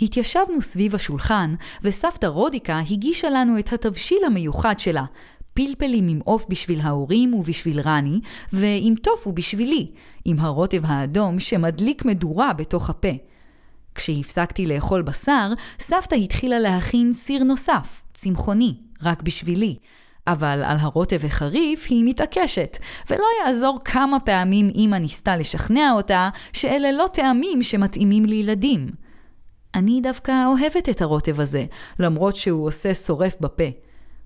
התיישבנו 0.00 0.62
סביב 0.62 0.94
השולחן, 0.94 1.54
וסבתא 1.82 2.26
רודיקה 2.26 2.80
הגישה 2.90 3.30
לנו 3.30 3.58
את 3.58 3.72
התבשיל 3.72 4.24
המיוחד 4.26 4.78
שלה, 4.78 5.04
פלפלים 5.54 6.08
עם 6.08 6.20
עוף 6.24 6.44
בשביל 6.48 6.80
ההורים 6.80 7.34
ובשביל 7.34 7.80
רני, 7.80 8.20
ועם 8.52 8.94
טופו 8.94 9.32
בשבילי, 9.32 9.92
עם 10.24 10.40
הרוטב 10.40 10.82
האדום 10.84 11.38
שמדליק 11.38 12.04
מדורה 12.04 12.52
בתוך 12.52 12.90
הפה. 12.90 13.12
כשהפסקתי 13.94 14.66
לאכול 14.66 15.02
בשר, 15.02 15.52
סבתא 15.78 16.14
התחילה 16.14 16.58
להכין 16.58 17.12
סיר 17.12 17.44
נוסף, 17.44 18.02
צמחוני, 18.14 18.74
רק 19.02 19.22
בשבילי, 19.22 19.76
אבל 20.26 20.62
על 20.64 20.76
הרוטב 20.80 21.18
וחריף 21.20 21.86
היא 21.88 22.04
מתעקשת, 22.06 22.78
ולא 23.10 23.24
יעזור 23.44 23.78
כמה 23.84 24.20
פעמים 24.20 24.70
אמא 24.74 24.96
ניסתה 24.96 25.36
לשכנע 25.36 25.92
אותה 25.92 26.28
שאלה 26.52 26.92
לא 26.92 27.06
טעמים 27.12 27.62
שמתאימים 27.62 28.24
לילדים. 28.24 28.90
אני 29.74 30.00
דווקא 30.02 30.32
אוהבת 30.46 30.88
את 30.88 31.02
הרוטב 31.02 31.40
הזה, 31.40 31.64
למרות 31.98 32.36
שהוא 32.36 32.66
עושה 32.66 32.94
שורף 32.94 33.36
בפה. 33.40 33.64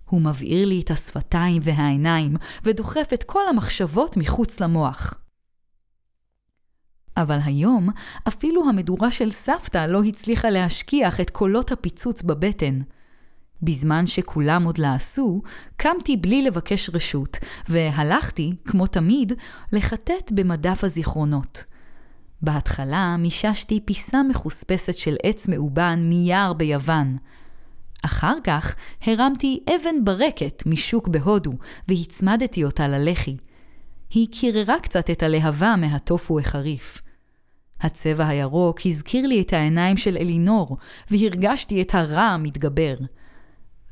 הוא 0.05 0.21
מבעיר 0.21 0.69
לי 0.69 0.81
את 0.81 0.91
השפתיים 0.91 1.63
והעיניים, 1.65 2.35
ודוחף 2.65 3.11
את 3.15 3.23
כל 3.23 3.49
המחשבות 3.49 4.17
מחוץ 4.17 4.61
למוח. 4.61 5.15
אבל 7.17 7.39
היום 7.45 7.89
אפילו 8.29 8.69
המדורה 8.69 9.11
של 9.11 9.31
סבתא 9.31 9.87
לא 9.87 10.03
הצליחה 10.03 10.51
להשכיח 10.51 11.21
את 11.21 11.31
קולות 11.31 11.73
הפיצוץ 11.73 12.23
בבטן. 12.23 12.81
בזמן 13.63 14.07
שכולם 14.07 14.65
עוד 14.65 14.79
לעשו, 14.79 15.43
קמתי 15.77 16.17
בלי 16.17 16.43
לבקש 16.43 16.91
רשות, 16.91 17.39
והלכתי, 17.69 18.53
כמו 18.65 18.87
תמיד, 18.87 19.33
לחטט 19.73 20.33
במדף 20.33 20.85
הזיכרונות. 20.85 21.65
בהתחלה 22.43 23.17
מיששתי 23.19 23.81
פיסה 23.85 24.23
מחוספסת 24.23 24.95
של 24.95 25.17
עץ 25.23 25.49
מאובן 25.49 26.01
מיער 26.09 26.53
ביוון. 26.53 27.17
אחר 28.03 28.35
כך 28.45 28.77
הרמתי 29.03 29.61
אבן 29.69 30.05
ברקת 30.05 30.63
משוק 30.67 31.09
בהודו, 31.09 31.53
והצמדתי 31.89 32.65
אותה 32.65 32.89
ללחי. 32.89 33.37
היא 34.11 34.29
קיררה 34.33 34.81
קצת 34.83 35.11
את 35.11 35.23
הלהבה 35.23 35.75
מהטופו 35.79 36.39
החריף. 36.39 37.01
הצבע 37.81 38.27
הירוק 38.27 38.81
הזכיר 38.87 39.27
לי 39.27 39.41
את 39.41 39.53
העיניים 39.53 39.97
של 39.97 40.17
אלינור, 40.17 40.77
והרגשתי 41.11 41.83
את 41.83 41.95
הרע 41.95 42.23
המתגבר. 42.23 42.95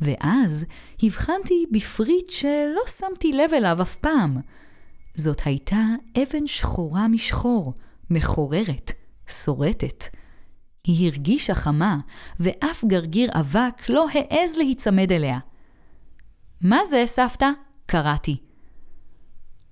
ואז 0.00 0.64
הבחנתי 1.02 1.66
בפריט 1.70 2.30
שלא 2.30 2.82
שמתי 2.86 3.32
לב 3.32 3.54
אליו 3.54 3.82
אף 3.82 3.96
פעם. 3.96 4.36
זאת 5.14 5.40
הייתה 5.44 5.84
אבן 6.22 6.46
שחורה 6.46 7.08
משחור, 7.08 7.74
מחוררת, 8.10 8.92
שורטת. 9.28 10.04
היא 10.84 11.10
הרגישה 11.10 11.54
חמה, 11.54 11.98
ואף 12.40 12.84
גרגיר 12.84 13.30
אבק 13.40 13.88
לא 13.88 14.06
העז 14.12 14.56
להיצמד 14.56 15.12
אליה. 15.12 15.38
מה 16.60 16.78
זה, 16.84 17.02
סבתא? 17.06 17.48
קראתי. 17.86 18.47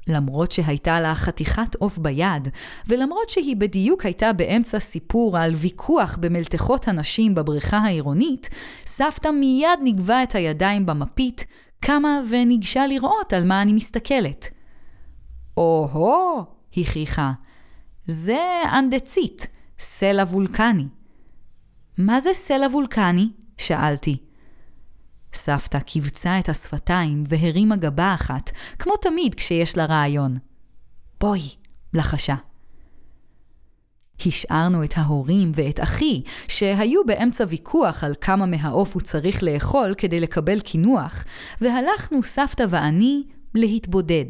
למרות 0.06 0.52
שהייתה 0.52 1.00
לה 1.00 1.14
חתיכת 1.14 1.75
עוף 1.75 1.98
ביד, 1.98 2.48
ולמרות 2.88 3.28
שהיא 3.28 3.56
בדיוק 3.56 4.04
הייתה 4.04 4.32
באמצע 4.32 4.78
סיפור 4.78 5.38
על 5.38 5.54
ויכוח 5.54 6.18
במלתחות 6.20 6.88
הנשים 6.88 7.34
בבריכה 7.34 7.78
העירונית, 7.78 8.48
סבתא 8.86 9.28
מיד 9.28 9.78
נגבה 9.82 10.22
את 10.22 10.34
הידיים 10.34 10.86
במפית, 10.86 11.44
קמה 11.80 12.20
וניגשה 12.30 12.86
לראות 12.86 13.32
על 13.32 13.44
מה 13.44 13.62
אני 13.62 13.72
מסתכלת. 13.72 14.48
או-הו, 15.56 16.44
הכריחה, 16.76 17.32
זה 18.04 18.62
אנדצית, 18.78 19.46
סלע 19.78 20.22
וולקני. 20.22 20.86
מה 21.98 22.20
זה 22.20 22.30
סלע 22.32 22.66
וולקני? 22.66 23.28
שאלתי. 23.58 24.25
סבתא 25.37 25.78
קיבצה 25.78 26.38
את 26.38 26.49
השפתיים 26.49 27.25
והרימה 27.28 27.76
גבה 27.76 28.14
אחת, 28.14 28.50
כמו 28.78 28.93
תמיד 28.97 29.35
כשיש 29.35 29.76
לה 29.76 29.85
רעיון. 29.85 30.38
בואי, 31.21 31.50
לחשה. 31.95 32.35
השארנו 34.26 34.85
את 34.85 34.95
ההורים 34.97 35.52
ואת 35.55 35.81
אחי, 35.81 36.23
שהיו 36.49 37.05
באמצע 37.07 37.45
ויכוח 37.49 38.05
על 38.05 38.14
כמה 38.21 38.47
מהעוף 38.47 38.95
הוא 38.95 39.02
צריך 39.02 39.43
לאכול 39.43 39.95
כדי 39.99 40.21
לקבל 40.21 40.61
קינוח, 40.61 41.25
והלכנו 41.61 42.23
סבתא 42.23 42.64
ואני 42.71 43.23
להתבודד, 43.55 44.25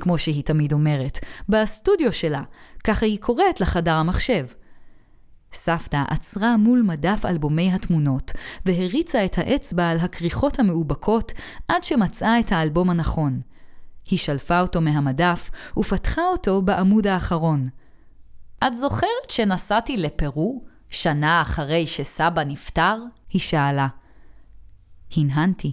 כמו 0.00 0.18
שהיא 0.18 0.44
תמיד 0.44 0.72
אומרת, 0.72 1.18
בסטודיו 1.48 2.12
שלה, 2.12 2.42
ככה 2.84 3.06
היא 3.06 3.18
קוראת 3.18 3.60
לחדר 3.60 3.94
המחשב. 3.94 4.46
סבתא 5.52 6.02
עצרה 6.08 6.56
מול 6.56 6.82
מדף 6.82 7.24
אלבומי 7.24 7.72
התמונות, 7.72 8.32
והריצה 8.66 9.24
את 9.24 9.38
האצבע 9.38 9.88
על 9.88 9.98
הכריכות 9.98 10.58
המאובקות 10.58 11.32
עד 11.68 11.84
שמצאה 11.84 12.40
את 12.40 12.52
האלבום 12.52 12.90
הנכון. 12.90 13.40
היא 14.10 14.18
שלפה 14.18 14.60
אותו 14.60 14.80
מהמדף 14.80 15.50
ופתחה 15.78 16.22
אותו 16.22 16.62
בעמוד 16.62 17.06
האחרון. 17.06 17.68
את 18.66 18.76
זוכרת 18.76 19.30
שנסעתי 19.30 19.96
לפרו, 19.96 20.64
שנה 20.90 21.42
אחרי 21.42 21.86
שסבא 21.86 22.44
נפטר? 22.44 22.96
היא 23.30 23.40
שאלה. 23.40 23.88
הנהנתי. 25.16 25.72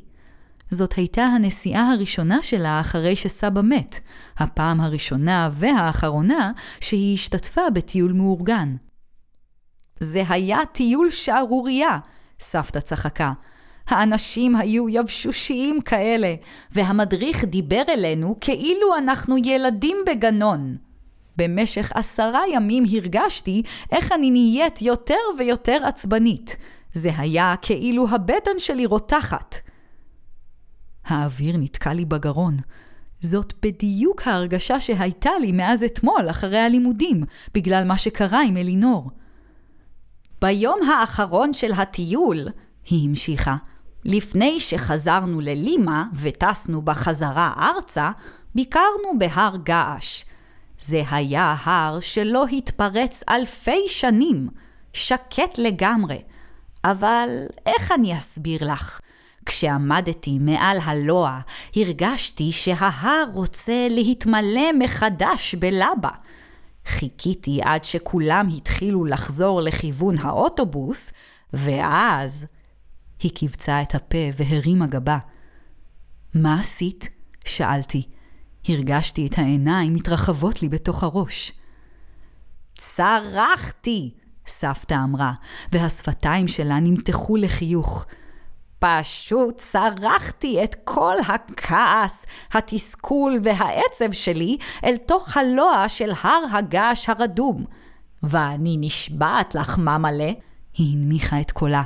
זאת 0.70 0.94
הייתה 0.94 1.24
הנסיעה 1.24 1.94
הראשונה 1.94 2.42
שלה 2.42 2.80
אחרי 2.80 3.16
שסבא 3.16 3.62
מת, 3.62 4.00
הפעם 4.38 4.82
הראשונה 4.82 5.50
והאחרונה 5.52 6.52
שהיא 6.82 7.14
השתתפה 7.14 7.62
בטיול 7.74 8.14
מאורגן. 8.14 8.76
זה 10.00 10.24
היה 10.30 10.60
טיול 10.72 11.12
שערורייה, 11.12 12.00
סבתא 12.40 12.80
צחקה. 12.80 13.32
האנשים 13.88 14.56
היו 14.56 14.90
יבשושיים 14.90 15.82
כאלה, 15.82 16.36
והמדריך 16.72 17.44
דיבר 17.44 17.84
אלינו 17.90 18.36
כאילו 18.42 18.98
אנחנו 18.98 19.38
ילדים 19.38 19.98
בגנון. 20.08 20.78
במשך 21.38 21.92
עשרה 21.96 22.42
ימים 22.54 22.84
הרגשתי 22.94 23.64
איך 23.92 24.12
אני 24.12 24.32
נהיית 24.32 24.82
יותר 24.82 25.16
ויותר 25.38 25.86
עצבנית. 25.86 26.56
זה 26.94 27.12
היה 27.18 27.56
כאילו 27.62 28.08
הבטן 28.10 28.60
שלי 28.60 28.86
רותחת. 28.86 29.56
האוויר 31.06 31.58
נתקע 31.58 31.94
לי 31.94 32.06
בגרון. 32.06 32.58
זאת 33.20 33.54
בדיוק 33.62 34.28
ההרגשה 34.28 34.80
שהייתה 34.80 35.32
לי 35.42 35.52
מאז 35.52 35.84
אתמול 35.84 36.30
אחרי 36.30 36.60
הלימודים, 36.60 37.24
בגלל 37.54 37.84
מה 37.84 37.98
שקרה 37.98 38.42
עם 38.44 38.58
אלינור. 38.58 39.12
ביום 40.42 40.80
האחרון 40.90 41.54
של 41.54 41.72
הטיול, 41.72 42.48
היא 42.86 43.10
המשיכה, 43.10 43.56
לפני 44.06 44.60
שחזרנו 44.60 45.42
ללימה 45.42 46.04
וטסנו 46.14 46.82
בחזרה 46.82 47.54
ארצה, 47.58 48.12
ביקרנו 48.56 49.20
בהר 49.20 49.56
געש. 49.64 50.24
זה 50.80 51.02
היה 51.12 51.56
הר 51.64 52.00
שלא 52.00 52.46
התפרץ 52.48 53.24
אלפי 53.30 53.84
שנים, 53.88 54.50
שקט 54.94 55.58
לגמרי. 55.58 56.22
אבל 56.84 57.30
איך 57.66 57.92
אני 57.92 58.18
אסביר 58.18 58.74
לך? 58.74 59.00
כשעמדתי 59.46 60.38
מעל 60.40 60.78
הלוע, 60.84 61.40
הרגשתי 61.76 62.52
שההר 62.52 63.24
רוצה 63.34 63.88
להתמלא 63.90 64.74
מחדש 64.80 65.56
בלבה. 65.56 66.10
חיכיתי 66.88 67.60
עד 67.64 67.84
שכולם 67.84 68.48
התחילו 68.58 69.06
לחזור 69.06 69.62
לכיוון 69.62 70.18
האוטובוס, 70.18 71.12
ואז... 71.54 72.46
היא 73.20 73.32
קיבצה 73.32 73.82
את 73.82 73.96
הפה 73.96 74.18
והרימה 74.38 74.88
גבה. 74.88 75.18
מה 76.34 76.60
עשית? 76.60 77.10
שאלתי. 77.46 78.08
הרגשתי 78.68 79.28
את 79.28 79.38
העיניים 79.38 79.94
מתרחבות 79.94 80.62
לי 80.62 80.70
בתוך 80.70 81.04
הראש. 81.04 81.52
צרחתי! 82.78 84.14
סבתא 84.48 84.94
אמרה, 85.04 85.34
והשפתיים 85.72 86.48
שלה 86.48 86.80
נמתחו 86.80 87.38
לחיוך. 87.38 88.06
פשוט 88.80 89.58
צרחתי 89.58 90.64
את 90.64 90.76
כל 90.84 91.16
הכעס, 91.28 92.26
התסכול 92.52 93.40
והעצב 93.44 94.12
שלי 94.12 94.58
אל 94.84 94.98
תוך 94.98 95.38
הלוע 95.38 95.90
של 95.90 96.12
הר 96.22 96.44
הגעש 96.54 97.10
הרדום. 97.10 97.66
ואני 98.24 98.78
נשבעת 98.80 99.56
לך, 99.56 99.78
ממלא, 99.78 100.32
היא 100.74 100.98
הנמיכה 100.98 101.42
את 101.42 101.52
קולה, 101.52 101.84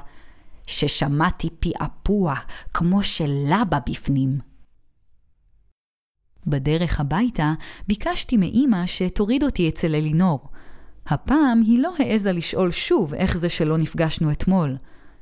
ששמעתי 0.68 1.50
פעפוע 1.60 2.36
כמו 2.74 3.04
של 3.04 3.32
לבה 3.48 3.80
בפנים. 3.90 4.40
בדרך 6.48 7.00
הביתה 7.00 7.54
ביקשתי 7.88 8.38
מאימא 8.38 8.86
שתוריד 8.86 9.44
אותי 9.44 9.70
אצל 9.70 9.96
אלינור. 9.96 10.50
הפעם 11.08 11.62
היא 11.62 11.80
לא 11.80 11.94
העזה 12.00 12.32
לשאול 12.32 12.72
שוב 12.72 13.14
איך 13.14 13.38
זה 13.38 13.50
שלא 13.50 13.78
נפגשנו 13.78 14.32
אתמול. 14.32 14.78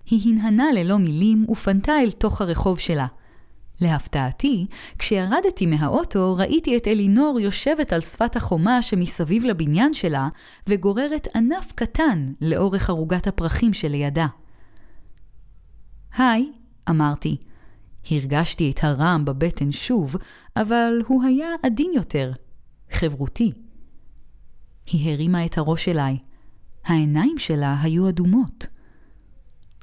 היא 0.09 0.33
הנהנה 0.33 0.71
ללא 0.71 0.97
מילים 0.97 1.45
ופנתה 1.49 1.99
אל 2.01 2.11
תוך 2.11 2.41
הרחוב 2.41 2.79
שלה. 2.79 3.07
להפתעתי, 3.81 4.65
כשירדתי 4.97 5.65
מהאוטו 5.65 6.35
ראיתי 6.37 6.77
את 6.77 6.87
אלינור 6.87 7.39
יושבת 7.39 7.93
על 7.93 8.01
שפת 8.01 8.35
החומה 8.35 8.81
שמסביב 8.81 9.45
לבניין 9.45 9.93
שלה, 9.93 10.27
וגוררת 10.67 11.27
ענף 11.35 11.71
קטן 11.75 12.31
לאורך 12.41 12.89
ערוגת 12.89 13.27
הפרחים 13.27 13.73
שלידה. 13.73 14.27
היי, 16.17 16.51
אמרתי. 16.89 17.37
הרגשתי 18.11 18.71
את 18.71 18.83
הרעם 18.83 19.25
בבטן 19.25 19.71
שוב, 19.71 20.15
אבל 20.55 21.01
הוא 21.07 21.23
היה 21.23 21.47
עדין 21.63 21.91
יותר, 21.95 22.31
חברותי. 22.91 23.51
היא 24.85 25.13
הרימה 25.13 25.45
את 25.45 25.57
הראש 25.57 25.89
אליי. 25.89 26.17
העיניים 26.85 27.37
שלה 27.37 27.77
היו 27.81 28.09
אדומות. 28.09 28.67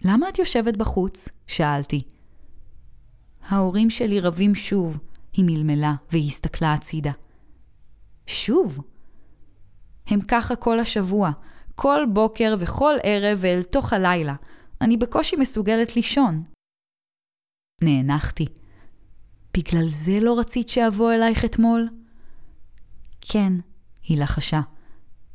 למה 0.09 0.29
את 0.29 0.39
יושבת 0.39 0.77
בחוץ? 0.77 1.29
שאלתי. 1.47 2.03
ההורים 3.49 3.91
שלי 3.91 4.21
רבים 4.21 4.55
שוב, 4.55 4.99
היא 5.33 5.45
מלמלה 5.45 5.95
והיא 6.13 6.27
הסתכלה 6.27 6.75
הצידה. 6.75 7.13
שוב? 8.27 8.81
הם 10.07 10.21
ככה 10.21 10.57
כל 10.57 10.81
השבוע, 10.81 11.31
כל 11.75 12.01
בוקר 12.13 12.55
וכל 12.61 12.95
ערב 13.03 13.39
ואל 13.41 13.63
תוך 13.63 13.93
הלילה. 13.93 14.35
אני 14.81 14.97
בקושי 14.97 15.37
מסוגלת 15.37 15.97
לישון. 15.97 16.45
נאנחתי. 17.83 18.47
בגלל 19.57 19.89
זה 19.89 20.21
לא 20.21 20.39
רצית 20.39 20.69
שאבוא 20.69 21.13
אלייך 21.13 21.45
אתמול? 21.45 21.89
כן, 23.21 23.53
היא 24.03 24.23
לחשה. 24.23 24.61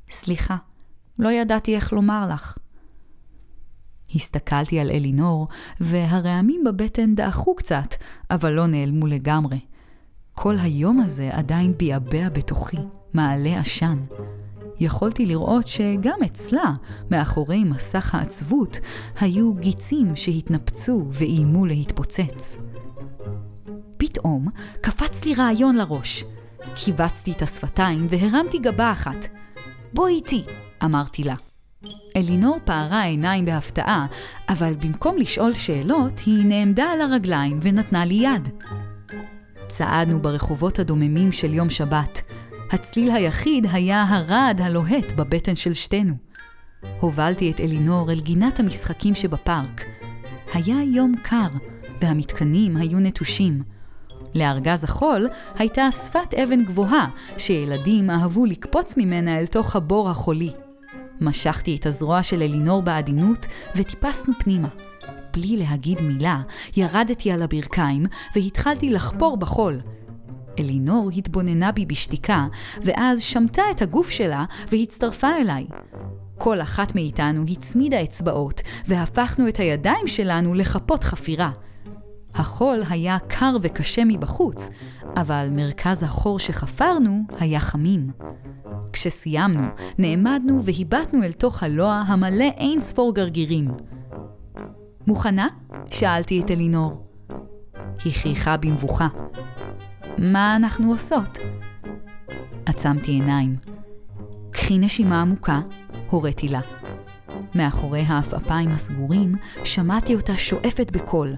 סליחה, 0.09 0.57
לא 1.19 1.31
ידעתי 1.31 1.75
איך 1.75 1.93
לומר 1.93 2.27
לך. 2.33 2.57
הסתכלתי 4.15 4.79
על 4.79 4.89
אלינור, 4.89 5.47
והרעמים 5.79 6.63
בבטן 6.63 7.15
דעכו 7.15 7.55
קצת, 7.55 7.95
אבל 8.31 8.49
לא 8.53 8.67
נעלמו 8.67 9.07
לגמרי. 9.07 9.59
כל 10.33 10.55
היום 10.59 10.99
הזה 10.99 11.29
עדיין 11.31 11.73
ביעבע 11.77 12.29
בתוכי, 12.29 12.77
מעלה 13.13 13.59
עשן. 13.59 13.97
יכולתי 14.79 15.25
לראות 15.25 15.67
שגם 15.67 16.23
אצלה, 16.25 16.73
מאחורי 17.11 17.63
מסך 17.63 18.15
העצבות, 18.15 18.79
היו 19.19 19.53
גיצים 19.53 20.15
שהתנפצו 20.15 21.05
ואיימו 21.11 21.65
להתפוצץ. 21.65 22.57
פתאום 23.97 24.47
קפץ 24.81 25.25
לי 25.25 25.35
רעיון 25.35 25.75
לראש. 25.75 26.23
קיבצתי 26.75 27.31
את 27.31 27.41
השפתיים 27.41 28.07
והרמתי 28.09 28.59
גבה 28.59 28.91
אחת. 28.91 29.27
בואי 29.93 30.13
איתי, 30.13 30.43
אמרתי 30.83 31.23
לה. 31.23 31.50
אלינור 32.17 32.57
פערה 32.65 33.03
עיניים 33.03 33.45
בהפתעה, 33.45 34.05
אבל 34.49 34.75
במקום 34.75 35.17
לשאול 35.17 35.53
שאלות, 35.53 36.19
היא 36.25 36.45
נעמדה 36.45 36.83
על 36.83 37.01
הרגליים 37.01 37.59
ונתנה 37.61 38.05
לי 38.05 38.13
יד. 38.13 38.49
צעדנו 39.67 40.21
ברחובות 40.21 40.79
הדוממים 40.79 41.31
של 41.31 41.53
יום 41.53 41.69
שבת. 41.69 42.21
הצליל 42.71 43.11
היחיד 43.11 43.67
היה 43.71 44.05
הרעד 44.09 44.61
הלוהט 44.61 45.11
בבטן 45.11 45.55
של 45.55 45.73
שתינו. 45.73 46.13
הובלתי 46.99 47.51
את 47.51 47.59
אלינור 47.59 48.11
אל 48.11 48.19
גינת 48.19 48.59
המשחקים 48.59 49.15
שבפארק. 49.15 49.85
היה 50.53 50.83
יום 50.83 51.13
קר, 51.23 51.49
והמתקנים 52.01 52.77
היו 52.77 52.99
נטושים. 52.99 53.63
לארגז 54.35 54.83
החול 54.83 55.27
הייתה 55.55 55.91
שפת 55.91 56.33
אבן 56.33 56.63
גבוהה, 56.63 57.07
שילדים 57.37 58.09
אהבו 58.09 58.45
לקפוץ 58.45 58.97
ממנה 58.97 59.39
אל 59.39 59.45
תוך 59.45 59.75
הבור 59.75 60.09
החולי. 60.09 60.51
משכתי 61.21 61.75
את 61.75 61.85
הזרוע 61.85 62.23
של 62.23 62.41
אלינור 62.41 62.81
בעדינות 62.81 63.45
וטיפסנו 63.75 64.33
פנימה. 64.39 64.67
בלי 65.33 65.57
להגיד 65.57 66.01
מילה, 66.01 66.41
ירדתי 66.75 67.31
על 67.31 67.41
הברכיים 67.41 68.05
והתחלתי 68.35 68.89
לחפור 68.89 69.37
בחול. 69.37 69.81
אלינור 70.59 71.09
התבוננה 71.17 71.71
בי 71.71 71.85
בשתיקה, 71.85 72.47
ואז 72.81 73.21
שמטה 73.21 73.61
את 73.71 73.81
הגוף 73.81 74.09
שלה 74.09 74.45
והצטרפה 74.71 75.37
אליי. 75.41 75.67
כל 76.37 76.61
אחת 76.61 76.95
מאיתנו 76.95 77.43
הצמידה 77.51 78.03
אצבעות, 78.03 78.61
והפכנו 78.87 79.47
את 79.47 79.57
הידיים 79.57 80.07
שלנו 80.07 80.53
לחפות 80.53 81.03
חפירה. 81.03 81.51
החול 82.33 82.83
היה 82.89 83.17
קר 83.27 83.55
וקשה 83.61 84.05
מבחוץ, 84.05 84.69
אבל 85.15 85.47
מרכז 85.51 86.03
החור 86.03 86.39
שחפרנו 86.39 87.21
היה 87.39 87.59
חמים. 87.59 88.07
כשסיימנו, 88.93 89.63
נעמדנו 89.97 90.63
והיבטנו 90.63 91.23
אל 91.23 91.31
תוך 91.31 91.63
הלוע 91.63 92.03
המלא 92.07 92.49
אין 92.57 92.81
ספור 92.81 93.13
גרגירים. 93.15 93.67
מוכנה? 95.07 95.47
שאלתי 95.91 96.41
את 96.41 96.51
אלינור. 96.51 97.07
היא 98.03 98.13
חייכה 98.13 98.57
במבוכה. 98.57 99.07
מה 100.17 100.55
אנחנו 100.55 100.91
עושות? 100.91 101.39
עצמתי 102.65 103.11
עיניים. 103.11 103.55
קחי 104.51 104.77
נשימה 104.77 105.21
עמוקה, 105.21 105.61
הוריתי 106.09 106.47
לה. 106.47 106.61
מאחורי 107.55 108.01
העפעפיים 108.01 108.71
הסגורים 108.71 109.35
שמעתי 109.63 110.15
אותה 110.15 110.37
שואפת 110.37 110.91
בקול. 110.91 111.35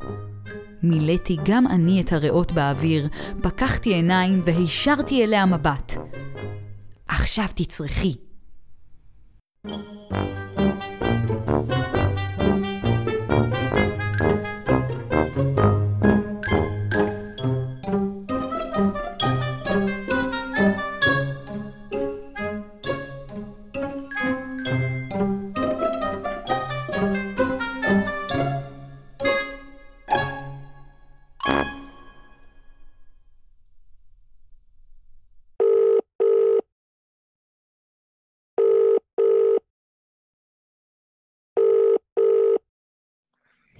מילאתי 0.83 1.37
גם 1.45 1.67
אני 1.67 2.01
את 2.01 2.13
הריאות 2.13 2.51
באוויר, 2.51 3.07
פקחתי 3.41 3.93
עיניים 3.93 4.41
והישרתי 4.43 5.23
אליה 5.23 5.45
מבט. 5.45 5.93
עכשיו 7.07 7.45
תצרכי. 7.55 8.15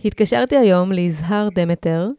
התקשרתי 0.06 0.58
היום 0.58 0.92
ליזהר 0.92 1.50
דמטר, 1.56 2.10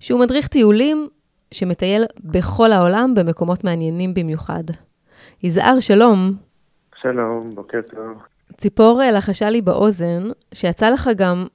שהוא 0.00 0.20
מדריך 0.20 0.48
טיולים 0.48 1.08
שמטייל 1.50 2.04
בכל 2.24 2.72
העולם 2.72 3.14
במקומות 3.16 3.64
מעניינים 3.64 4.14
במיוחד. 4.14 4.64
יזהר, 5.42 5.80
שלום. 5.80 6.32
שלום, 7.00 7.46
בוקר 7.54 7.80
טוב. 7.82 8.22
ציפור 8.56 9.00
לחשה 9.16 9.50
לי 9.50 9.62
באוזן 9.62 10.22
שיצא 10.54 10.90
לך 10.90 11.10
גם 11.16 11.46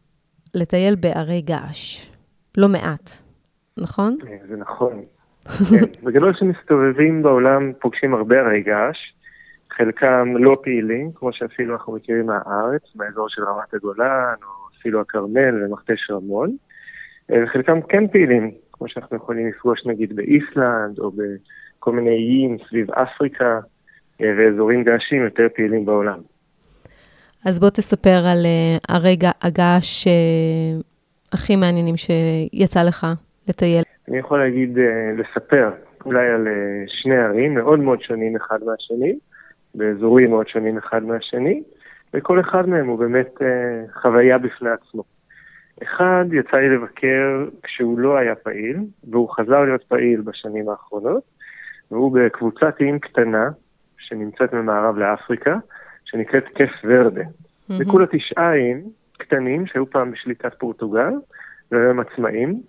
לטייל 0.56 0.96
בערי 0.96 1.42
געש. 1.42 2.12
לא 2.58 2.68
מעט, 2.68 3.10
נכון? 3.78 4.18
אה, 4.28 4.38
זה 4.50 4.58
נכון. 4.58 5.02
כן, 5.70 5.86
בגדול 6.04 6.34
שמסתובבים 6.34 7.24
בעולם 7.24 7.74
פוגשים 7.74 8.14
הרבה 8.14 8.40
ערי 8.40 8.62
געש, 8.62 8.98
חלקם 9.72 10.38
לא 10.38 10.58
פעילים, 10.64 11.12
כמו 11.16 11.34
שאפילו 11.34 11.74
אנחנו 11.74 11.94
מכירים 11.94 12.26
מהארץ, 12.26 12.82
באזור 12.96 13.30
של 13.30 13.44
רמת 13.44 13.74
הגולן, 13.74 14.36
או 14.44 14.59
אפילו 14.80 15.02
הכרמל 15.02 15.64
ומכתש 15.64 16.12
רמון, 16.12 16.56
אה, 17.32 17.44
וחלקם 17.44 17.82
כן 17.82 18.08
פעילים, 18.08 18.52
כמו 18.74 18.90
שאנחנו 18.90 19.18
יכולים 19.18 19.48
לפגוש 19.48 19.86
נגיד 19.86 20.16
באיסלנד, 20.16 21.00
או 21.00 21.12
בכל 21.12 21.92
מיני 21.92 22.10
איים 22.10 22.58
סביב 22.70 22.92
אפריקה, 22.92 23.60
אה, 24.22 24.34
ואזורים 24.38 24.84
געשים 24.84 25.24
יותר 25.24 25.48
פעילים 25.56 25.86
בעולם. 25.86 26.20
אז 27.46 27.60
בוא 27.60 27.70
תספר 27.70 28.26
על 28.26 28.46
uh, 28.46 28.82
הרגע 28.90 29.32
הגעש 29.42 30.08
הכי 31.34 31.56
מעניינים 31.56 31.96
שיצא 31.98 32.84
לך 32.84 33.08
לטייל. 33.48 33.84
אני 34.08 34.18
יכול 34.18 34.40
להגיד, 34.40 34.78
לספר 35.18 35.70
אולי 36.06 36.28
על 36.28 36.48
שני 36.88 37.18
ערים 37.18 37.54
מאוד 37.54 37.80
מאוד 37.80 38.02
שונים 38.02 38.36
אחד 38.36 38.60
מהשני, 38.66 39.20
באזורים 39.76 40.30
מאוד 40.30 40.48
שונים 40.48 40.78
אחד 40.78 41.04
מהשני. 41.04 41.64
וכל 42.14 42.40
אחד 42.40 42.70
מהם 42.70 42.88
הוא 42.88 43.00
באמת 43.00 43.38
uh, 43.38 44.02
חוויה 44.02 44.38
בפני 44.38 44.70
עצמו. 44.70 45.04
אחד 45.84 46.26
יצא 46.32 46.58
לי 46.58 46.70
לבקר 46.70 47.46
כשהוא 47.64 48.00
לא 48.00 48.18
היה 48.18 48.36
פעיל, 48.36 48.78
והוא 49.10 49.30
חזר 49.30 49.64
להיות 49.64 49.84
פעיל 49.84 50.22
בשנים 50.22 50.70
האחרונות, 50.70 51.24
והוא 51.92 52.18
בקבוצת 52.18 52.76
איים 52.80 53.00
קטנה 53.00 53.50
שנמצאת 53.98 54.54
ממערב 54.54 54.98
לאפריקה, 54.98 55.58
שנקראת 56.06 56.44
כיף 56.56 56.72
ורדה. 56.84 57.22
Mm-hmm. 57.22 57.74
זה 57.78 57.86
כולה 57.86 58.06
תשעה 58.12 58.54
איים 58.54 58.84
קטנים 59.18 59.66
שהיו 59.66 59.90
פעם 59.90 60.12
בשליטת 60.12 60.60
פורטוגל, 60.60 61.14
והם 61.72 62.00
עצמאים, 62.00 62.62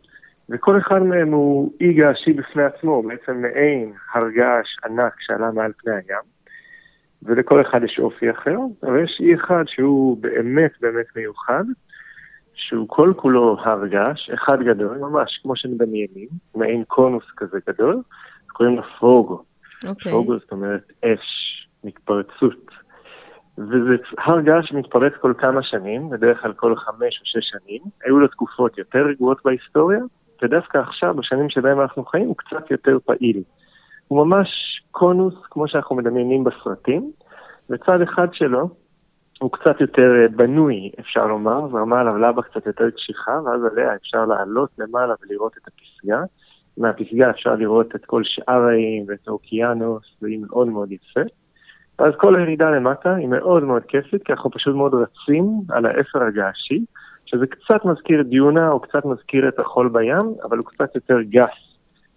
וכל 0.51 0.79
אחד 0.79 1.03
מהם 1.03 1.33
הוא 1.33 1.73
אי 1.81 1.93
געשי 1.93 2.33
בפני 2.33 2.63
עצמו, 2.63 3.03
בעצם 3.03 3.43
מעין 3.43 3.93
הר 4.13 4.31
געש 4.31 4.77
ענק 4.85 5.15
שעלה 5.19 5.51
מעל 5.51 5.73
פני 5.79 5.93
הים. 5.93 6.40
ולכל 7.23 7.61
אחד 7.61 7.81
יש 7.85 7.99
אופי 7.99 8.31
אחר, 8.31 8.57
אבל 8.83 9.05
יש 9.05 9.21
אי 9.21 9.35
אחד 9.35 9.65
שהוא 9.67 10.17
באמת 10.21 10.71
באמת 10.81 11.07
מיוחד, 11.17 11.65
שהוא 12.55 12.89
כל 12.89 13.13
כולו 13.17 13.57
הר 13.61 13.87
געש, 13.87 14.31
אחד 14.31 14.63
גדול, 14.63 14.99
ממש 14.99 15.41
כמו 15.43 15.57
שמדמיינים, 15.57 16.29
מעין 16.55 16.85
קונוס 16.85 17.25
כזה 17.37 17.59
גדול, 17.69 18.03
קוראים 18.53 18.77
לו 18.77 18.83
פרוגו. 18.99 19.43
Okay. 19.85 19.89
אוקיי. 19.89 20.13
פרוגו 20.13 20.39
זאת 20.39 20.53
אומרת 20.53 20.93
אש, 21.05 21.67
מתפרצות. 21.85 22.71
וזה 23.59 23.97
הר 24.19 24.41
געש 24.41 24.69
שמתפרץ 24.69 25.13
כל 25.21 25.35
כמה 25.39 25.63
שנים, 25.63 26.11
בדרך 26.11 26.43
כלל 26.43 26.53
כל 26.53 26.77
חמש 26.77 27.21
או 27.21 27.25
שש 27.25 27.51
שנים. 27.51 27.83
היו 28.05 28.19
לו 28.19 28.29
תקופות 28.29 28.79
יותר 28.79 28.99
רגועות 28.99 29.41
בהיסטוריה, 29.45 30.01
ודווקא 30.43 30.79
עכשיו, 30.79 31.15
בשנים 31.15 31.51
שבהם 31.51 31.81
אנחנו 31.81 32.05
חיים, 32.05 32.27
הוא 32.27 32.37
קצת 32.37 32.71
יותר 32.71 32.99
פעיל. 33.05 33.43
הוא 34.11 34.27
ממש 34.27 34.49
קונוס, 34.91 35.35
כמו 35.51 35.69
שאנחנו 35.69 35.97
מדמיינים 35.97 36.45
בסרטים, 36.45 37.11
וצד 37.71 38.01
אחד 38.01 38.29
שלו 38.33 38.69
הוא 39.41 39.53
קצת 39.53 39.81
יותר 39.81 40.11
אה, 40.23 40.29
בנוי, 40.29 40.91
אפשר 41.01 41.27
לומר, 41.27 41.69
זרמה 41.69 42.01
עליו 42.01 42.19
לבה 42.19 42.43
קצת 42.43 42.67
יותר 42.67 42.91
קשיחה, 42.91 43.41
ואז 43.45 43.61
עליה 43.73 43.95
אפשר 43.95 44.25
לעלות 44.25 44.71
למעלה 44.79 45.15
ולראות 45.23 45.53
את 45.57 45.63
הפסגה. 45.69 46.23
מהפסגה 46.79 47.31
אפשר 47.31 47.55
לראות 47.55 47.97
את 47.97 48.05
כל 48.05 48.23
שאר 48.25 48.63
האיים 48.63 49.05
ואת 49.09 49.29
האוקיינוס, 49.29 50.05
והיא 50.23 50.39
מאוד 50.49 50.69
מאוד 50.69 50.93
יפה. 50.93 51.21
ואז 51.99 52.13
כל 52.17 52.37
הירידה 52.37 52.71
למטה 52.71 53.15
היא 53.15 53.29
מאוד 53.29 53.63
מאוד 53.63 53.83
כיפית, 53.89 54.23
כי 54.23 54.33
אנחנו 54.33 54.51
פשוט 54.51 54.75
מאוד 54.75 54.95
רצים 54.95 55.45
על 55.69 55.87
האפר 55.87 56.23
הגעשי, 56.23 56.85
שזה 57.27 57.47
קצת 57.47 57.85
מזכיר 57.85 58.23
דיונה 58.23 58.71
או 58.71 58.81
קצת 58.81 59.05
מזכיר 59.05 59.49
את 59.49 59.59
החול 59.59 59.89
בים, 59.89 60.35
אבל 60.45 60.59
הוא 60.59 60.67
קצת 60.67 60.95
יותר 60.95 61.23
גס 61.23 61.70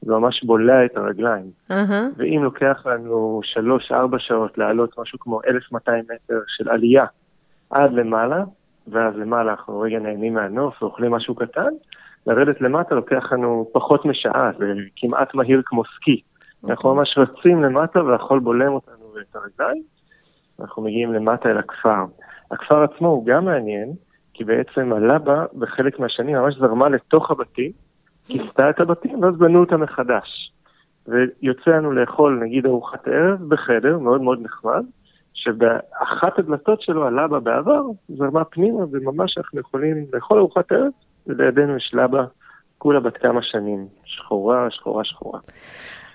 זה 0.06 0.14
ממש 0.14 0.44
בולע 0.44 0.86
את 0.86 0.98
הרגליים. 0.98 1.46
אהה. 1.72 2.08
ואם 2.18 2.44
לוקח 2.44 2.86
לנו 2.86 3.42
3-4 3.92 3.94
שעות 4.18 4.58
לעלות 4.58 5.00
משהו 5.00 5.20
כמו 5.20 5.40
1,200 5.48 6.04
מטר 6.04 6.40
של 6.48 6.70
עלייה 6.70 7.06
עד 7.70 7.94
למעלה, 7.94 8.44
ואז 8.88 9.16
למעלה 9.16 9.52
אנחנו 9.52 9.80
רגע 9.80 10.00
נהנים 10.00 10.34
מהנוף 10.34 10.84
ואוכלים 10.84 11.12
משהו 11.12 11.36
קטן, 11.36 11.70
לרדת 12.28 12.62
למטה 12.62 12.96
לוקח 12.96 13.32
לנו 13.32 13.70
פחות 13.74 14.06
משעה, 14.06 14.52
זה 14.58 14.74
כמעט 14.96 15.34
מהיר 15.34 15.62
כמו 15.66 15.84
סקי. 15.86 16.22
אנחנו 16.68 16.96
ממש 16.96 17.18
רצים 17.18 17.64
למטה 17.64 18.04
והחול 18.04 18.40
בולם 18.40 18.74
אותנו 18.74 19.14
ואת 19.16 19.36
הרגליים, 19.36 19.84
אנחנו 20.60 20.84
מגיעים 20.84 21.14
למטה 21.14 21.50
אל 21.50 21.58
הכפר. 21.58 22.06
הכפר 22.52 22.84
עצמו 22.84 23.08
הוא 23.08 23.26
גם 23.26 23.46
מעניין, 23.46 23.94
כי 24.34 24.44
בעצם 24.44 24.94
הלבה 24.94 25.46
בחלק 25.58 26.00
מהשנים 26.00 26.36
ממש 26.36 26.56
זרמה 26.56 26.90
לתוך 26.90 27.32
הבתים, 27.32 27.72
כיסתה 28.28 28.70
את 28.70 28.80
הבתים 28.80 29.24
ואז 29.24 29.38
בנו 29.38 29.60
אותם 29.60 29.82
מחדש. 29.82 30.52
ויוצא 31.08 31.72
לנו 31.72 31.92
לאכול 31.92 32.40
נגיד 32.44 32.66
ארוחת 32.66 33.08
ערב 33.08 33.50
בחדר 33.50 33.98
מאוד 33.98 34.22
מאוד 34.22 34.40
נחמד, 34.42 34.84
שבאחת 35.34 36.40
הדלתות 36.40 36.82
שלו 36.82 37.08
הלבה 37.08 37.40
בעבר 37.40 37.82
זרמה 38.10 38.44
פנימה 38.44 38.84
וממש 38.92 39.38
אנחנו 39.38 39.60
יכולים 39.60 40.06
לאכול 40.14 40.40
ארוחת 40.40 40.72
ערב, 40.72 40.92
ולידינו 41.28 41.78
יש 41.78 41.92
לבה 41.94 42.26
כולה 42.78 43.00
בת 43.00 43.18
כמה 43.18 43.40
שנים, 43.42 43.88
שחורה, 44.06 44.68
שחורה, 44.70 45.04
שחורה. 45.04 45.40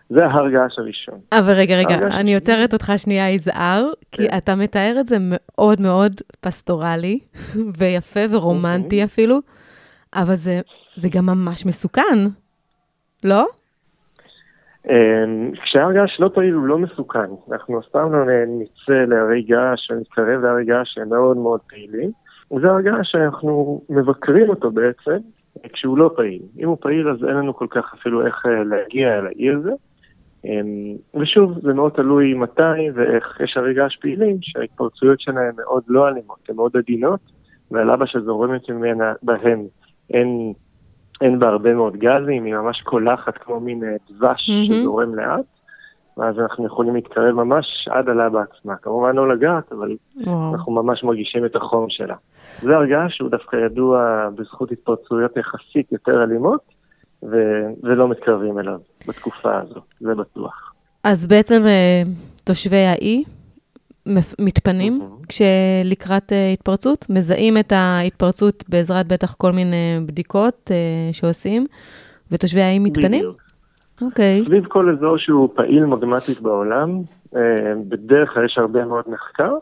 זה 0.09 0.27
ההר 0.27 0.49
געש 0.49 0.79
הראשון. 0.79 1.21
אבל 1.33 1.53
רגע, 1.53 1.79
רגע, 1.79 1.94
הרגשתי. 1.94 2.21
אני 2.21 2.35
עוצרת 2.35 2.73
אותך 2.73 2.92
שנייה, 2.97 3.31
יזהר, 3.31 3.90
כי 4.12 4.29
כן. 4.29 4.37
אתה 4.37 4.55
מתאר 4.55 4.97
את 5.01 5.07
זה 5.07 5.16
מאוד 5.21 5.81
מאוד 5.81 6.12
פסטורלי, 6.40 7.18
ויפה 7.79 8.21
ורומנטי 8.31 8.87
אוקיי. 8.87 9.05
אפילו, 9.05 9.38
אבל 10.14 10.35
זה, 10.35 10.61
זה 10.99 11.09
גם 11.13 11.27
ממש 11.27 11.67
מסוכן, 11.67 12.19
לא? 13.25 13.47
אמ, 14.89 15.51
כשהר 15.65 15.93
געש 15.93 16.21
לא 16.21 16.31
פעיל 16.35 16.55
הוא 16.55 16.67
לא 16.67 16.79
מסוכן. 16.79 17.31
אנחנו 17.53 17.81
אף 17.81 17.85
פעם 17.93 18.13
לא 18.13 18.25
נצא 18.47 19.05
להרי 19.09 19.43
געש 19.43 19.91
ונתקרב 19.91 20.41
להרי 20.43 20.65
געש 20.65 20.95
שהם 20.95 21.09
מאוד 21.09 21.37
מאוד 21.37 21.61
פעילים. 21.69 22.11
וזה 22.53 22.67
הר 22.71 22.81
געש 22.81 23.11
שאנחנו 23.11 23.81
מבקרים 23.91 24.49
אותו 24.49 24.71
בעצם 24.71 25.17
כשהוא 25.73 25.99
לא 25.99 26.11
פעיל. 26.17 26.43
אם 26.59 26.69
הוא 26.69 26.77
פעיל 26.81 27.09
אז 27.09 27.25
אין 27.25 27.37
לנו 27.37 27.55
כל 27.57 27.67
כך 27.71 27.95
אפילו 27.95 28.27
איך 28.27 28.47
אה, 28.47 28.65
להגיע 28.65 29.19
אל 29.19 29.27
האי 29.27 29.51
הזה. 29.51 29.73
אמ, 30.45 30.97
ושוב, 31.21 31.59
זה 31.63 31.73
מאוד 31.73 31.93
תלוי 31.93 32.35
מתי 32.35 32.91
ואיך 32.95 33.41
יש 33.45 33.57
הרי 33.57 33.75
געש 33.75 33.97
פעילים 33.97 34.37
שההתפרצויות 34.41 35.21
שלהם 35.21 35.55
מאוד 35.57 35.83
לא 35.89 36.09
אלימות, 36.09 36.39
הן 36.49 36.57
מאוד 36.57 36.77
עדינות, 36.77 37.21
והלבה 37.71 38.07
שזורמת 38.07 38.71
ממנה 38.71 39.13
בהם 39.23 39.65
אין 40.11 40.53
אין 41.20 41.38
בה 41.38 41.48
הרבה 41.48 41.74
מאוד 41.74 41.96
גזים, 41.96 42.44
היא 42.44 42.54
ממש 42.54 42.81
קולחת 42.81 43.38
כמו 43.38 43.61
מין 43.61 43.85
אה, 43.85 43.96
דבש 44.11 44.50
מהמם. 44.50 44.81
שזורם 44.81 45.14
לאט, 45.14 45.44
ואז 46.16 46.38
אנחנו 46.38 46.66
יכולים 46.66 46.94
להתקרב 46.94 47.35
ממש 47.35 47.88
עד 47.90 48.09
הלבה 48.09 48.42
עצמה. 48.42 48.76
כמובן 48.76 49.16
לא 49.16 49.28
לגעת, 49.28 49.72
אבל 49.72 49.96
וואו. 50.16 50.52
אנחנו 50.52 50.72
ממש 50.72 51.04
מרגישים 51.04 51.44
את 51.44 51.57
החום 51.57 51.87
שלה. 51.88 52.14
זה 52.61 52.76
הרגש 52.76 53.16
שהוא 53.16 53.31
דווקא 53.31 53.57
ידוע 53.57 54.28
בזכות 54.35 54.72
התפרצויות 54.72 55.37
יחסית 55.37 55.92
יותר 55.92 56.22
אלימות, 56.22 56.61
ו- 57.22 57.68
ולא 57.83 58.09
מתקרבים 58.09 58.59
אליו 58.59 58.78
בתקופה 59.09 59.59
הזו, 59.59 59.81
זה 60.00 60.14
בטוח. 60.14 60.72
אז 61.04 61.26
בעצם 61.26 61.62
אה, 61.66 62.02
תושבי 62.44 62.85
האי 62.87 63.24
מתפנים. 64.38 65.01
כשלקראת 65.29 66.33
אה, 66.33 66.51
התפרצות, 66.53 67.07
מזהים 67.11 67.59
את 67.59 67.73
ההתפרצות 67.73 68.64
בעזרת 68.68 69.07
בטח 69.09 69.35
כל 69.35 69.53
מיני 69.53 69.99
בדיקות 70.07 70.71
אה, 70.71 71.12
שעושים, 71.12 71.66
ותושבי 72.33 72.61
האי 72.61 72.79
מתפנים? 72.79 73.21
בדיוק. 73.21 73.42
אוקיי. 74.03 74.42
סביב 74.44 74.66
כל 74.66 74.97
אזור 74.97 75.18
שהוא 75.18 75.49
פעיל 75.55 75.85
מגמטית 75.85 76.40
בעולם, 76.40 77.01
אה, 77.37 77.73
בדרך 77.88 78.35
כלל 78.35 78.44
יש 78.44 78.59
הרבה 78.59 78.85
מאוד 78.85 79.05
מחקר, 79.09 79.53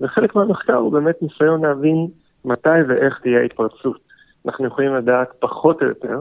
וחלק 0.00 0.34
מהמחקר 0.34 0.76
הוא 0.76 0.92
באמת 0.92 1.22
ניסיון 1.22 1.64
להבין 1.64 2.06
מתי 2.44 2.82
ואיך 2.88 3.18
תהיה 3.22 3.42
התפרצות. 3.42 3.98
אנחנו 4.46 4.66
יכולים 4.66 4.94
לדעת 4.94 5.28
פחות 5.38 5.82
או 5.82 5.86
יותר 5.86 6.20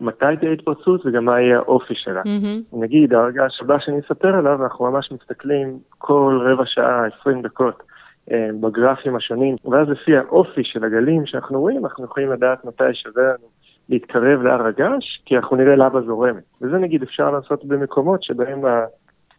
מתי 0.00 0.36
תהיה 0.40 0.52
התפרצות 0.52 1.06
וגם 1.06 1.24
מה 1.24 1.40
יהיה 1.40 1.58
האופי 1.58 1.94
שלה. 1.96 2.22
מהמם. 2.24 2.60
נגיד, 2.72 3.14
הרגש 3.14 3.60
הבא 3.60 3.78
שאני 3.78 4.00
אספר 4.00 4.36
עליו, 4.36 4.62
אנחנו 4.62 4.90
ממש 4.90 5.12
מסתכלים 5.12 5.78
כל 5.98 6.40
רבע 6.42 6.64
שעה, 6.66 7.06
20 7.20 7.42
דקות, 7.42 7.82
אה, 8.30 8.48
בגרפים 8.60 9.16
השונים, 9.16 9.56
ואז 9.64 9.88
לפי 9.88 10.16
האופי 10.16 10.64
של 10.64 10.84
הגלים 10.84 11.26
שאנחנו 11.26 11.60
רואים, 11.60 11.84
אנחנו 11.86 12.04
יכולים 12.04 12.32
לדעת 12.32 12.64
מתי 12.64 12.94
שווה 12.94 13.24
לנו 13.24 13.48
להתקרב 13.88 14.42
להר 14.42 14.66
הגעש, 14.66 15.22
כי 15.24 15.36
אנחנו 15.36 15.56
נראה 15.56 15.76
לבה 15.76 16.00
זורמת. 16.00 16.42
וזה 16.62 16.78
נגיד 16.78 17.02
אפשר 17.02 17.30
לעשות 17.30 17.64
במקומות 17.64 18.22
שבהם 18.22 18.60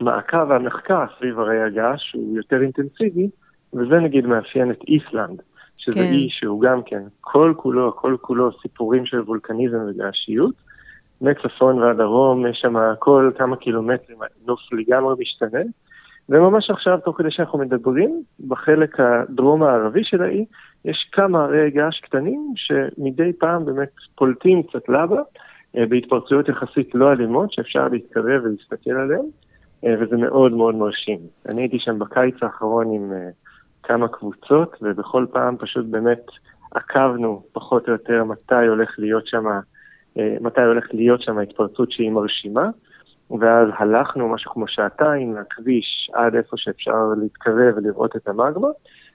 המעקב 0.01 0.45
והמחקר 0.49 1.05
סביב 1.17 1.39
הרי 1.39 1.61
הגעש 1.61 2.13
הוא 2.13 2.37
יותר 2.37 2.61
אינטנסיבי, 2.61 3.29
וזה 3.73 3.99
נגיד 3.99 4.25
מאפיין 4.25 4.71
את 4.71 4.79
איסלנד, 4.87 5.41
שזה 5.77 5.99
כן. 5.99 6.13
אי 6.13 6.27
שהוא 6.29 6.61
גם 6.61 6.81
כן 6.85 7.01
כל 7.21 7.53
כולו, 7.57 7.95
כל 7.95 8.15
כולו 8.21 8.49
סיפורים 8.61 9.05
של 9.05 9.19
וולקניזם 9.19 9.77
וגעשיות. 9.87 10.55
מצפון 11.21 11.79
ועד 11.79 11.97
דרום, 11.97 12.47
יש 12.47 12.57
שם 12.61 12.75
כל 12.99 13.31
כמה 13.37 13.55
קילומטרים, 13.55 14.17
הנוף 14.21 14.59
לגמרי 14.73 15.15
משתנה. 15.19 15.59
וממש 16.29 16.69
עכשיו, 16.69 16.99
תוך 17.05 17.17
כדי 17.17 17.31
שאנחנו 17.31 17.59
מדברים, 17.59 18.23
בחלק 18.47 18.99
הדרום 18.99 19.63
הערבי 19.63 20.03
של 20.03 20.21
האי, 20.21 20.45
יש 20.85 21.09
כמה 21.11 21.43
הרי 21.43 21.71
געש 21.71 21.99
קטנים 21.99 22.53
שמדי 22.55 23.33
פעם 23.33 23.65
באמת 23.65 23.89
פולטים 24.15 24.63
קצת 24.63 24.89
לבה, 24.89 25.21
אה, 25.77 25.85
בהתפרצויות 25.85 26.49
יחסית 26.49 26.95
לא 26.95 27.11
אלימות, 27.11 27.51
שאפשר 27.51 27.87
להתקרב 27.87 28.41
ולהסתכל 28.43 28.91
עליהן, 28.91 29.25
אה, 29.85 29.95
וזה 29.99 30.17
מאוד 30.17 30.51
מאוד 30.51 30.75
מרשים. 30.75 31.19
אני 31.49 31.61
הייתי 31.61 31.79
שם 31.79 31.99
בקיץ 31.99 32.35
האחרון 32.41 32.87
עם 32.91 33.13
אה, 33.13 33.29
כמה 33.83 34.07
קבוצות, 34.07 34.77
ובכל 34.81 35.25
פעם 35.31 35.57
פשוט 35.57 35.85
באמת 35.85 36.25
עקבנו 36.71 37.43
פחות 37.51 37.87
או 37.87 37.93
יותר 37.93 38.23
מתי 38.23 38.67
הולך 38.67 38.89
להיות 38.97 39.27
שם 39.27 39.45
אה, 40.17 40.35
מתי 40.41 40.61
הולכת 40.61 40.93
להיות 40.93 41.21
שם 41.21 41.39
התפרצות 41.39 41.91
שהיא 41.91 42.11
מרשימה, 42.11 42.69
ואז 43.39 43.67
הלכנו 43.77 44.29
משהו 44.29 44.51
כמו 44.51 44.67
שעתיים 44.67 45.33
מהכביש 45.33 46.09
עד 46.13 46.35
איפה 46.35 46.57
שאפשר 46.57 47.13
להתקרב 47.21 47.73
ולראות 47.77 48.15
את 48.15 48.27
המגמה, 48.27 48.67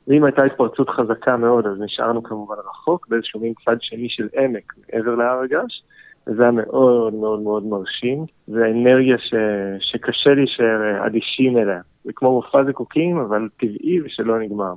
ואם 0.09 0.25
הייתה 0.25 0.43
התפרצות 0.43 0.91
חזקה 0.91 1.37
מאוד, 1.37 1.67
אז 1.67 1.81
נשארנו 1.81 2.23
כמובן 2.23 2.57
רחוק, 2.71 3.09
באיזשהו 3.09 3.41
מין 3.41 3.53
צד 3.65 3.77
שני 3.81 4.09
של 4.09 4.29
עמק 4.39 4.73
מעבר 4.79 5.15
להר 5.15 5.41
הגעש, 5.41 5.83
וזה 6.29 6.43
היה 6.43 6.51
מאוד 6.51 7.15
מאוד 7.15 7.41
מאוד 7.41 7.67
מרשים. 7.67 8.25
זו 8.47 8.65
אנרגיה 8.65 9.19
ש... 9.19 9.35
שקשה 9.81 10.31
להישאר 10.31 10.83
אה, 10.83 11.07
אדישים 11.07 11.59
אליה. 11.59 11.81
זה 12.05 12.13
כמו 12.13 12.33
מופע 12.33 12.65
זיקוקים, 12.65 13.19
אבל 13.19 13.49
טבעי 13.57 14.01
ושלא 14.01 14.39
נגמר. 14.39 14.73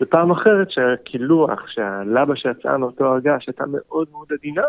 ופעם 0.00 0.30
אחרת 0.30 0.70
שהקילוח, 0.70 1.68
שהלבה 1.68 2.36
שיצאה 2.36 2.78
מאותו 2.78 3.04
הר 3.04 3.18
געש 3.18 3.48
הייתה 3.48 3.64
מאוד 3.68 4.08
מאוד 4.12 4.26
עדינה, 4.38 4.62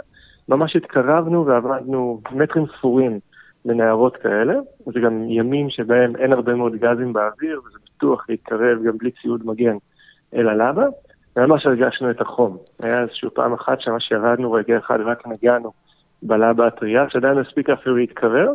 ממש 0.49 0.75
התקרבנו 0.75 1.45
ועבדנו 1.45 2.21
מטרים 2.31 2.65
ספורים 2.77 3.19
לנערות 3.65 4.17
כאלה. 4.17 4.53
זה 4.93 4.99
גם 4.99 5.29
ימים 5.29 5.69
שבהם 5.69 6.15
אין 6.15 6.33
הרבה 6.33 6.55
מאוד 6.55 6.75
גזים 6.75 7.13
באוויר, 7.13 7.59
וזה 7.59 7.77
בטוח 7.97 8.25
להתקרב 8.29 8.83
גם 8.83 8.97
בלי 8.97 9.11
ציוד 9.21 9.45
מגן 9.45 9.75
אל 10.35 10.49
הלבה. 10.49 10.85
ממש 11.37 11.65
הרגשנו 11.65 12.11
את 12.11 12.21
החום. 12.21 12.57
היה 12.83 13.01
איזושהי 13.01 13.29
פעם 13.33 13.53
אחת 13.53 13.79
שממש 13.79 14.11
ירדנו 14.11 14.51
רגע 14.51 14.77
אחד 14.77 14.99
ורק 15.01 15.27
נגענו 15.27 15.71
בלבה 16.27 16.67
הטריה, 16.67 17.05
שעדיין 17.09 17.37
הספיקה 17.37 17.73
אפילו 17.73 17.95
להתקרר, 17.95 18.53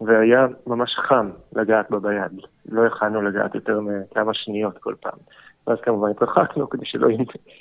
והיה 0.00 0.46
ממש 0.66 0.90
חם 1.08 1.30
לגעת 1.56 1.90
בה 1.90 1.98
ביד. 1.98 2.40
לא 2.68 2.86
יכלנו 2.86 3.22
לגעת 3.22 3.54
יותר 3.54 3.80
מכמה 3.80 4.34
שניות 4.34 4.78
כל 4.78 4.94
פעם. 5.00 5.18
ואז 5.66 5.78
כמובן 5.82 6.10
התרחקנו 6.10 6.68
כדי 6.68 6.84
שלא 6.86 7.08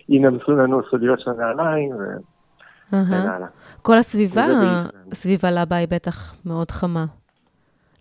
ינמסו 0.10 0.52
לנו 0.52 0.82
סודיות 0.90 1.20
של 1.20 1.32
הנעליים, 1.32 1.92
ו... 1.92 2.04
וכן 2.88 3.14
אהה. 3.14 3.36
הלאה. 3.36 3.48
כל 3.82 3.98
הסביבה, 3.98 4.48
באיסלנד. 4.48 5.14
סביב 5.14 5.40
הלבה 5.44 5.76
היא 5.76 5.88
בטח 5.92 6.36
מאוד 6.46 6.72
חמה. 6.72 7.06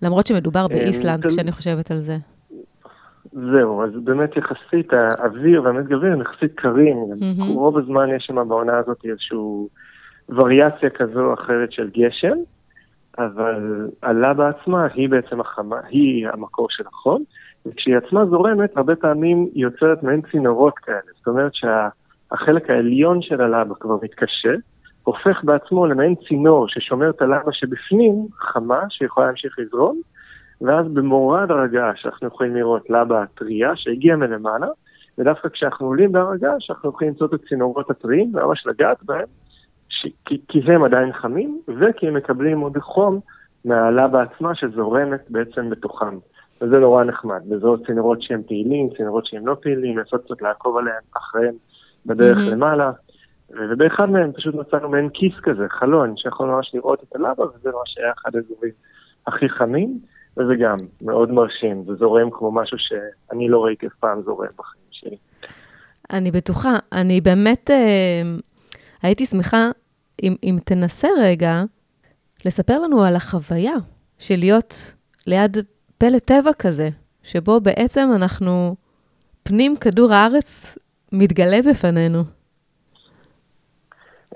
למרות 0.02 0.26
שמדובר 0.26 0.68
באיסלנד, 0.68 1.22
תל- 1.22 1.28
כשאני 1.28 1.52
חושבת 1.52 1.90
על 1.90 1.98
זה. 1.98 2.16
זהו, 3.32 3.84
אז 3.84 3.90
באמת 4.04 4.36
יחסית 4.36 4.92
האוויר 4.92 5.62
והמזג 5.62 5.92
אוויר 5.92 6.12
הם 6.12 6.20
יחסית 6.20 6.54
קרים. 6.54 6.96
רוב 7.38 7.78
הזמן 7.78 8.08
יש 8.16 8.24
שם 8.26 8.48
בעונה 8.48 8.78
הזאת 8.78 9.04
איזושהי 9.04 9.38
וריאציה 10.28 10.90
כזו 10.90 11.20
או 11.20 11.34
אחרת 11.34 11.72
של 11.72 11.90
גשם, 11.90 12.36
אבל 13.18 13.88
הלבה 14.02 14.48
עצמה 14.48 14.86
היא 14.94 15.08
בעצם 15.08 15.40
החמה, 15.40 15.80
היא 15.88 16.28
המקור 16.28 16.66
של 16.70 16.84
החום, 16.86 17.24
וכשהיא 17.66 17.96
עצמה 17.96 18.26
זורמת, 18.26 18.76
הרבה 18.76 18.96
פעמים 18.96 19.46
היא 19.54 19.62
יוצרת 19.62 20.02
מעין 20.02 20.20
צינורות 20.30 20.78
כאלה, 20.78 20.98
זאת 21.18 21.26
אומרת 21.26 21.52
שהחלק 21.54 22.70
העליון 22.70 23.22
של 23.22 23.40
הלבה 23.40 23.74
כבר 23.74 23.96
מתקשה, 24.02 24.54
הופך 25.04 25.44
בעצמו 25.44 25.86
למעין 25.86 26.14
צינור 26.28 26.68
ששומר 26.68 27.10
את 27.10 27.22
הלבה 27.22 27.52
שבפנים 27.52 28.26
חמה, 28.34 28.80
שיכולה 28.88 29.26
להמשיך 29.26 29.58
לזרום, 29.58 30.00
ואז 30.60 30.86
במורד 30.92 31.50
הר 31.50 31.60
הגעש 31.60 32.06
אנחנו 32.06 32.26
יכולים 32.26 32.56
לראות 32.56 32.90
לבה 32.90 33.24
טריה 33.34 33.76
שהגיעה 33.76 34.16
מלמעלה, 34.16 34.66
ודווקא 35.18 35.48
כשאנחנו 35.48 35.86
עולים 35.86 36.12
בהר 36.12 36.30
הגעש 36.30 36.70
אנחנו 36.70 36.88
יכולים 36.90 37.12
למצוא 37.12 37.26
את 37.26 37.32
הצינורות 37.32 37.90
הטריים 37.90 38.32
וממש 38.34 38.66
לגעת 38.66 39.02
בהם, 39.02 39.26
ש... 40.00 40.06
כי, 40.24 40.40
כי 40.48 40.60
הם 40.66 40.84
עדיין 40.84 41.12
חמים, 41.12 41.60
וכי 41.68 42.08
הם 42.08 42.14
מקבלים 42.14 42.60
עוד 42.60 42.78
חום 42.78 43.20
מהלבה 43.64 44.22
עצמה 44.22 44.54
שזורמת 44.54 45.20
בעצם 45.30 45.70
בתוכם. 45.70 46.18
וזה 46.62 46.78
נורא 46.78 47.04
נחמד, 47.04 47.40
וזאת 47.50 47.86
צינורות 47.86 48.22
שהם 48.22 48.42
פעילים, 48.46 48.88
צינורות 48.96 49.26
שהם 49.26 49.46
לא 49.46 49.56
פעילים, 49.62 49.98
לעשות 49.98 50.24
קצת 50.24 50.42
לעקוב 50.42 50.76
עליהם 50.76 51.02
אחריהם 51.16 51.54
בדרך 52.06 52.36
mm-hmm. 52.36 52.50
למעלה. 52.50 52.92
ובאחד 53.50 54.10
מהם 54.10 54.32
פשוט 54.32 54.54
מצאנו 54.54 54.88
מעין 54.88 55.08
כיס 55.14 55.32
כזה, 55.42 55.66
חלון, 55.68 56.16
שיכול 56.16 56.48
ממש 56.48 56.70
לראות 56.74 57.02
את 57.02 57.16
הלבה, 57.16 57.44
וזה 57.44 57.70
ממש 57.70 57.98
היה 57.98 58.12
אחד 58.12 58.36
האזורים 58.36 58.72
הכי 59.26 59.48
חמים, 59.48 59.98
וזה 60.36 60.54
גם 60.60 60.76
מאוד 61.02 61.30
מרשים, 61.30 61.84
זה 61.86 61.94
זורם 61.94 62.30
כמו 62.30 62.52
משהו 62.52 62.78
שאני 62.78 63.48
לא 63.48 63.64
ראיתי 63.64 63.86
אף 63.86 63.94
פעם 64.00 64.22
זורם 64.22 64.48
בחיים 64.58 64.84
שלי. 64.90 65.16
אני 66.10 66.30
בטוחה, 66.30 66.76
אני 66.92 67.20
באמת 67.20 67.70
אה, 67.70 68.22
הייתי 69.02 69.26
שמחה 69.26 69.70
אם, 70.22 70.34
אם 70.42 70.56
תנסה 70.64 71.08
רגע 71.18 71.62
לספר 72.44 72.78
לנו 72.78 73.04
על 73.04 73.16
החוויה 73.16 73.74
של 74.18 74.36
להיות 74.38 74.94
ליד 75.26 75.56
פלא 75.98 76.18
טבע 76.18 76.52
כזה, 76.58 76.88
שבו 77.22 77.60
בעצם 77.60 78.08
אנחנו, 78.16 78.76
פנים 79.42 79.76
כדור 79.76 80.12
הארץ 80.12 80.78
מתגלה 81.12 81.58
בפנינו. 81.70 82.18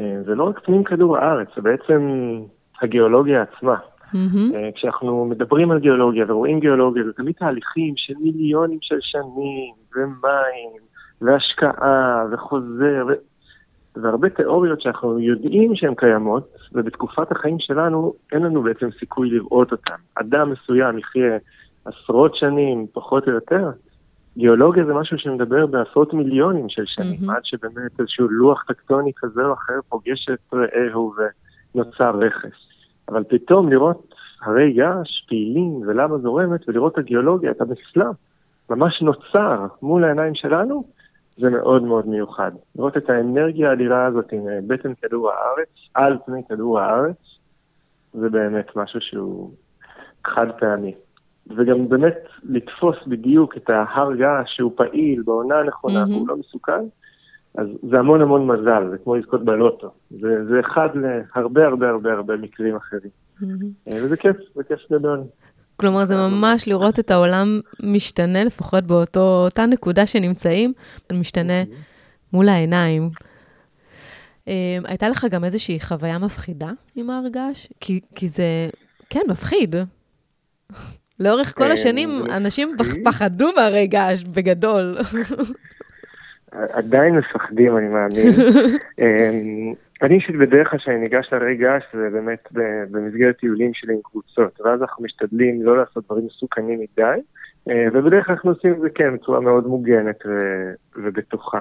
אה, 0.01 0.23
זה 0.27 0.35
לא 0.35 0.45
רק 0.45 0.61
פנים 0.64 0.85
כדור 0.85 1.18
הארץ, 1.18 1.49
זה 1.57 1.62
בעצם 1.62 2.01
הגיאולוגיה 2.83 3.42
עצמה. 3.42 3.77
Mm-hmm. 4.14 4.73
כשאנחנו 4.75 5.25
מדברים 5.25 5.71
על 5.71 5.79
גיאולוגיה 5.79 6.25
ורואים 6.29 6.61
גיאולוגיה, 6.61 7.05
זה 7.05 7.12
תמיד 7.12 7.35
תהליכים 7.35 7.95
של 7.97 8.14
מיליונים 8.21 8.79
של 8.83 8.99
שנים, 9.01 9.75
ומים, 9.97 10.81
והשקעה, 11.21 12.25
וחוזר. 12.33 13.07
והרבה 13.97 14.31
תיאוריות 14.31 14.81
שאנחנו 14.81 15.19
יודעים 15.19 15.77
שהן 15.77 15.95
קיימות, 15.95 16.55
ובתקופת 16.73 17.33
החיים 17.33 17.57
שלנו 17.59 18.15
אין 18.33 18.43
לנו 18.43 18.63
בעצם 18.63 18.89
סיכוי 18.99 19.31
לראות 19.31 19.73
אותן. 19.73 19.95
אדם 20.15 20.51
מסוים 20.51 20.99
יחיה 20.99 21.37
עשרות 21.85 22.37
שנים, 22.37 22.87
פחות 22.93 23.29
או 23.29 23.33
יותר, 23.33 23.71
גיאולוגיה 24.37 24.85
זה 24.85 24.95
משהו 24.95 25.19
שמדבר 25.19 25.67
בעשרות 25.67 26.15
מיליונים 26.15 26.69
של 26.69 26.83
שנים, 26.87 27.21
mm-hmm. 27.21 27.33
עד 27.33 27.45
שבאמת 27.45 28.01
איזשהו 28.01 28.29
לוח 28.29 28.65
טקטוני 28.69 29.13
כזה 29.17 29.45
או 29.45 29.53
אחר 29.53 29.79
פוגש 29.89 30.29
את 30.33 30.55
רעהו 30.55 31.15
ונוצר 31.75 32.11
רכס. 32.11 32.57
אבל 33.09 33.25
פתאום 33.25 33.73
לראות 33.73 34.15
הרי 34.43 34.73
געש 34.73 35.25
פעילים 35.29 35.83
ולמה 35.87 36.19
זורמת, 36.19 36.69
ולראות 36.69 36.93
את 36.93 36.99
הגיאולוגיה, 36.99 37.51
את 37.51 37.61
המסלם, 37.61 38.13
ממש 38.71 39.03
נוצר 39.03 39.67
מול 39.83 40.05
העיניים 40.05 40.35
שלנו, 40.35 40.85
זה 41.37 41.51
מאוד 41.51 41.83
מאוד 41.83 42.09
מיוחד. 42.09 42.53
לראות 42.77 42.97
את 42.97 43.11
האנרגיה 43.11 43.71
האדירה 43.71 44.07
הזאת 44.07 44.33
עם 44.33 44.47
בטן 44.66 44.95
כדור 44.95 45.31
הארץ, 45.31 45.68
על 45.95 46.18
פני 46.27 46.40
כדור 46.49 46.81
הארץ, 46.81 47.16
זה 48.12 48.29
באמת 48.29 48.77
משהו 48.77 49.01
שהוא 49.01 49.51
חד 50.27 50.47
פעמי. 50.59 50.95
וגם 51.57 51.88
באמת 51.88 52.18
לתפוס 52.42 52.97
בדיוק 53.07 53.57
את 53.57 53.71
ההר 53.71 54.14
געש 54.14 54.57
שהוא 54.57 54.73
פעיל 54.77 55.23
בעונה 55.23 55.59
הנכונה 55.59 56.05
mm-hmm. 56.05 56.11
והוא 56.11 56.29
לא 56.29 56.37
מסוכן, 56.37 56.85
אז 57.55 57.66
זה 57.90 57.99
המון 57.99 58.21
המון 58.21 58.47
מזל, 58.47 58.88
זה 58.90 58.99
כמו 58.99 59.16
לזכות 59.16 59.45
בלוטו. 59.45 59.90
זה, 60.11 60.45
זה 60.45 60.61
אחד 60.61 60.88
להרבה 60.95 61.66
הרבה 61.66 61.90
הרבה 61.90 62.12
הרבה 62.12 62.37
מקרים 62.37 62.77
אחרים. 62.77 63.11
Mm-hmm. 63.40 63.90
וזה 64.05 64.16
כיף, 64.16 64.37
זה 64.55 64.64
כיף 64.64 64.92
גדול. 64.92 65.21
כלומר, 65.83 66.05
זה 66.05 66.16
ממש 66.16 66.68
לראות 66.68 66.99
את 66.99 67.11
העולם 67.11 67.61
משתנה, 67.83 68.45
לפחות 68.45 68.85
באותה 68.85 69.66
נקודה 69.66 70.07
שנמצאים, 70.07 70.73
משתנה. 71.12 71.62
מול 72.33 72.49
העיניים. 72.49 73.11
אה, 74.49 74.79
הייתה 74.85 75.09
לך 75.09 75.27
גם 75.31 75.45
איזושהי 75.45 75.81
חוויה 75.81 76.18
מפחידה 76.18 76.71
עם 76.97 77.11
ההר 77.11 77.29
געש? 77.29 77.66
כי, 77.81 78.01
כי 78.14 78.29
זה, 78.29 78.68
כן, 79.11 79.21
מפחיד. 79.29 79.77
לאורך 81.21 81.57
כל 81.57 81.73
השנים 81.73 82.23
אנשים 82.31 82.77
פחדו 83.05 83.51
מהרי 83.57 83.87
געש 83.87 84.23
בגדול. 84.23 84.99
עדיין 86.53 87.17
מפחדים, 87.17 87.77
אני 87.77 87.88
מאמין. 87.88 88.33
אמ, 89.01 89.75
אני 90.03 90.15
אישית 90.15 90.37
בדרך 90.37 90.71
כלל 90.71 90.79
כשאני 90.79 90.99
ניגש 90.99 91.29
להרי 91.33 91.57
געש 91.57 91.83
זה 91.93 92.09
באמת 92.12 92.49
במסגרת 92.91 93.37
טיולים 93.37 93.75
שלי 93.75 93.93
עם 93.95 94.01
קבוצות, 94.05 94.61
ואז 94.61 94.83
אנחנו 94.83 95.05
משתדלים 95.05 95.62
לא 95.62 95.77
לעשות 95.77 96.05
דברים 96.05 96.27
מסוכנים 96.27 96.81
מדי, 96.81 97.21
אה, 97.71 97.87
ובדרך 97.93 98.27
כלל 98.27 98.35
אנחנו 98.35 98.51
עושים 98.51 98.73
את 98.73 98.81
זה 98.81 98.91
כן 98.91 99.15
בצורה 99.15 99.41
מאוד 99.41 99.67
מוגנת 99.67 100.19
ובטוחה. 100.97 101.59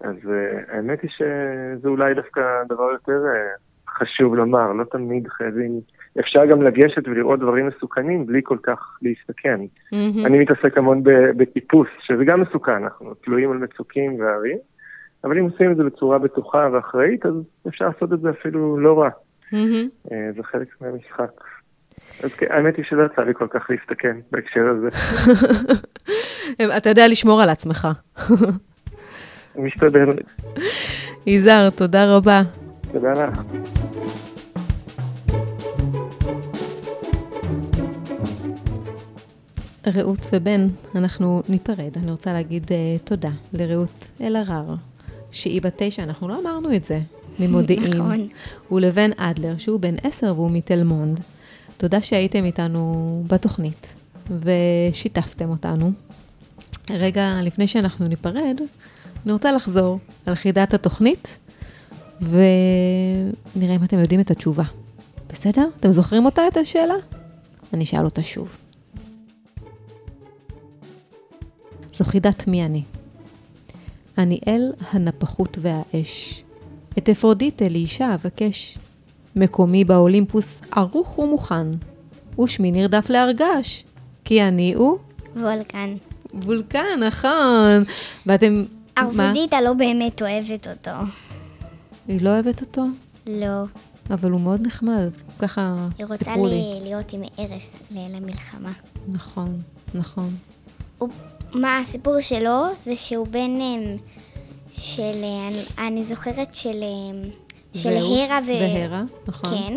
אז 0.00 0.16
אה, 0.30 0.76
האמת 0.76 1.02
היא 1.02 1.10
שזה 1.10 1.88
אולי 1.88 2.14
דווקא 2.14 2.40
דבר 2.68 2.90
יותר 2.92 3.22
אה, 3.26 3.50
חשוב 3.88 4.34
לומר, 4.34 4.72
לא 4.72 4.84
תמיד 4.84 5.28
חייבים, 5.28 5.80
אפשר 6.20 6.46
גם 6.46 6.62
לגשת 6.62 7.08
ולראות 7.08 7.40
דברים 7.40 7.66
מסוכנים 7.66 8.26
בלי 8.26 8.40
כל 8.44 8.58
כך 8.62 8.98
להסתכן. 9.02 9.60
Mm-hmm. 9.60 10.26
אני 10.26 10.38
מתעסק 10.38 10.78
המון 10.78 11.00
בטיפוס, 11.36 11.88
שזה 12.06 12.24
גם 12.24 12.40
מסוכן, 12.40 12.72
אנחנו 12.72 13.14
תלויים 13.14 13.52
על 13.52 13.58
מצוקים 13.58 14.20
והרים, 14.20 14.58
אבל 15.24 15.38
אם 15.38 15.44
עושים 15.44 15.72
את 15.72 15.76
זה 15.76 15.84
בצורה 15.84 16.18
בטוחה 16.18 16.68
ואחראית, 16.72 17.26
אז 17.26 17.34
אפשר 17.68 17.84
לעשות 17.88 18.12
את 18.12 18.20
זה 18.20 18.30
אפילו 18.30 18.78
לא 18.78 19.00
רע. 19.00 19.08
Mm-hmm. 19.52 20.10
זה 20.36 20.42
חלק 20.42 20.68
מהמשחק. 20.80 21.30
אז 22.22 22.34
כן, 22.34 22.46
האמת 22.50 22.76
היא 22.76 22.84
שלא 22.84 23.04
יצא 23.04 23.22
לי 23.22 23.34
כל 23.34 23.46
כך 23.50 23.70
להסתכן 23.70 24.16
בהקשר 24.30 24.60
הזה. 24.68 24.88
אתה 26.76 26.88
יודע 26.88 27.08
לשמור 27.08 27.42
על 27.42 27.50
עצמך. 27.50 27.88
משתדל. 29.56 30.08
יזהר, 31.26 31.70
תודה 31.70 32.16
רבה. 32.16 32.42
תודה 32.92 33.12
לך. 33.12 33.40
רעות 39.86 40.26
ובן, 40.32 40.68
אנחנו 40.94 41.42
ניפרד. 41.48 41.90
אני 41.96 42.10
רוצה 42.10 42.32
להגיד 42.32 42.64
uh, 42.64 43.02
תודה 43.04 43.30
לרעות 43.52 44.06
אלהרר, 44.20 44.74
שהיא 45.30 45.62
בת 45.62 45.74
תשע, 45.76 46.02
אנחנו 46.02 46.28
לא 46.28 46.40
אמרנו 46.42 46.76
את 46.76 46.84
זה, 46.84 47.00
ממודיעין. 47.40 47.92
נכון. 48.00 48.28
ולבן 48.72 49.10
אדלר, 49.16 49.58
שהוא 49.58 49.80
בן 49.80 49.94
עשר 50.02 50.34
והוא 50.36 50.50
מתל 50.50 50.82
מונד. 50.82 51.20
תודה 51.76 52.02
שהייתם 52.02 52.44
איתנו 52.44 53.22
בתוכנית 53.26 53.94
ושיתפתם 54.40 55.50
אותנו. 55.50 55.92
רגע 56.90 57.40
לפני 57.42 57.66
שאנחנו 57.66 58.08
ניפרד, 58.08 58.60
אני 59.24 59.32
רוצה 59.32 59.52
לחזור 59.52 59.98
על 60.26 60.34
חידת 60.34 60.74
התוכנית, 60.74 61.38
ונראה 62.20 63.76
אם 63.76 63.84
אתם 63.84 63.98
יודעים 63.98 64.20
את 64.20 64.30
התשובה. 64.30 64.64
בסדר? 65.28 65.68
אתם 65.80 65.92
זוכרים 65.92 66.24
אותה, 66.24 66.42
את 66.48 66.56
השאלה? 66.56 66.94
אני 67.72 67.84
אשאל 67.84 68.04
אותה 68.04 68.22
שוב. 68.22 68.56
זו 71.94 72.04
חידת 72.04 72.46
מי 72.46 72.64
אני. 72.64 72.82
אני 74.18 74.38
אל 74.48 74.72
הנפחות 74.90 75.58
והאש. 75.60 76.42
את 76.98 77.08
אפרודיטה 77.08 77.68
לאישה 77.68 78.14
אבקש. 78.14 78.78
מקומי 79.36 79.84
באולימפוס 79.84 80.60
ערוך 80.72 81.18
ומוכן, 81.18 81.66
ושמי 82.40 82.72
נרדף 82.72 83.10
להרגש, 83.10 83.84
כי 84.24 84.42
אני 84.42 84.74
הוא... 84.74 84.98
וולקן. 85.36 85.94
וולקן, 86.34 87.00
נכון. 87.06 87.84
ואתם... 88.26 88.64
אפרודיטה 88.94 89.60
לא 89.60 89.72
באמת 89.72 90.22
אוהבת 90.22 90.68
אותו. 90.68 90.90
היא 92.08 92.20
לא 92.22 92.30
אוהבת 92.30 92.60
אותו? 92.60 92.84
לא. 93.26 93.64
אבל 94.10 94.30
הוא 94.30 94.40
מאוד 94.40 94.66
נחמד, 94.66 95.08
ככה 95.38 95.88
סיפרו 96.16 96.46
לי. 96.46 96.54
היא 96.54 96.72
רוצה 96.76 96.84
להיות 96.84 97.12
עם 97.12 97.22
ארס 97.38 97.80
למלחמה. 97.90 98.72
נכון, 99.08 99.62
נכון. 99.94 100.34
הוא 100.98 101.08
מה 101.54 101.78
הסיפור 101.78 102.20
שלו? 102.20 102.64
זה 102.84 102.96
שהוא 102.96 103.26
בן 103.26 103.60
אמ, 103.60 103.96
של, 104.72 105.24
אני, 105.48 105.62
אני 105.78 106.04
זוכרת 106.04 106.54
של, 106.54 106.82
אמ, 106.82 107.22
של 107.74 107.96
הרה 107.96 108.38
ו... 108.46 108.48
והרה, 108.48 109.02
נכון. 109.26 109.50
כן. 109.50 109.74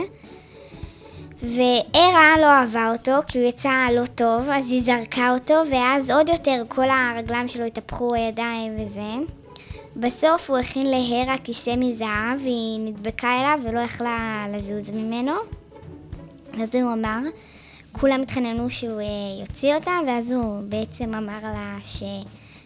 והרה 1.42 2.36
לא 2.42 2.46
אהבה 2.46 2.92
אותו, 2.92 3.12
כי 3.28 3.40
הוא 3.40 3.48
יצא 3.48 3.88
לא 3.96 4.06
טוב, 4.06 4.50
אז 4.50 4.72
היא 4.72 4.84
זרקה 4.84 5.34
אותו, 5.34 5.54
ואז 5.72 6.12
עוד 6.12 6.30
יותר 6.30 6.64
כל 6.68 6.90
הרגליים 6.90 7.48
שלו 7.48 7.66
התהפכו 7.66 8.14
הידיים 8.14 8.76
וזה. 8.80 9.14
בסוף 9.96 10.50
הוא 10.50 10.58
הכין 10.58 10.88
להרה 10.90 11.38
כיסא 11.38 11.74
מזהב, 11.78 12.42
והיא 12.44 12.80
נדבקה 12.80 13.40
אליו 13.40 13.60
ולא 13.64 13.80
יכלה 13.80 14.46
לזוז 14.54 14.92
ממנו. 14.92 15.34
אז 16.62 16.76
הוא 16.76 16.94
אמר, 16.94 17.20
כולם 18.00 18.22
התחננו 18.22 18.70
שהוא 18.70 19.02
uh, 19.02 19.42
יוציא 19.42 19.76
אותה, 19.76 19.92
ואז 20.08 20.32
הוא 20.32 20.62
בעצם 20.70 21.14
אמר 21.14 21.40
לה 21.44 21.78
ש... 21.84 22.04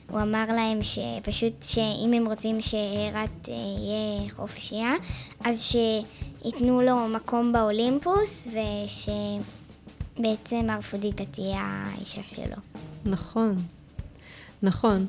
הוא 0.09 0.21
אמר 0.21 0.45
להם 0.47 0.79
שפשוט 0.81 1.63
שאם 1.63 2.13
הם 2.13 2.27
רוצים 2.27 2.61
שהרת 2.61 3.45
uh, 3.45 3.49
יהיה 3.49 4.29
חופשייה, 4.31 4.93
אז 5.43 5.63
שייתנו 6.43 6.81
לו 6.81 7.07
מקום 7.07 7.53
באולימפוס, 7.53 8.47
ושבעצם 10.17 10.69
ארפודיטה 10.69 11.25
תהיה 11.25 11.61
האישה 11.61 12.21
שלו. 12.23 12.55
נכון, 13.05 13.55
נכון. 14.63 15.07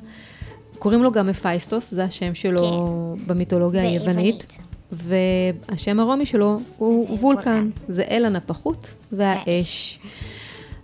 קוראים 0.79 1.03
לו 1.03 1.13
גם 1.13 1.27
מפייסטוס, 1.27 1.91
זה 1.91 2.05
השם 2.05 2.35
שלו 2.35 2.59
כן. 2.59 3.27
במיתולוגיה 3.27 3.83
היוונית. 3.83 4.59
והשם 4.93 6.01
הרומי 6.01 6.27
שלו 6.27 6.61
הוא 6.77 7.19
וולקן. 7.19 7.51
וולקן. 7.51 7.71
זה 7.89 8.03
אל 8.03 8.25
הנפחות 8.25 8.95
והאש. 9.13 9.99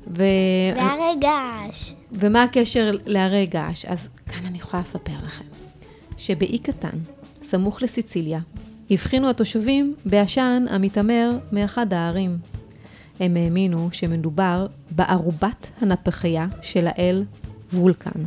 ו... 0.06 0.24
והרי 0.76 1.14
געש. 1.20 1.92
ומה 2.12 2.42
הקשר 2.42 2.90
להרי 3.06 3.46
געש? 3.46 3.84
אז 3.84 4.08
כאן 4.26 4.46
אני 4.46 4.58
יכולה 4.58 4.82
לספר 4.82 5.16
לכם 5.26 5.44
שבאי 6.16 6.58
קטן, 6.58 6.98
סמוך 7.40 7.82
לסיציליה, 7.82 8.40
הבחינו 8.90 9.30
התושבים 9.30 9.94
בעשן 10.04 10.64
המתעמר 10.70 11.30
מאחד 11.52 11.92
הערים. 11.92 12.38
הם 13.20 13.36
האמינו 13.36 13.88
שמדובר 13.92 14.66
בערובת 14.90 15.70
הנפחייה 15.80 16.46
של 16.62 16.86
האל 16.86 17.24
וולקן, 17.72 18.20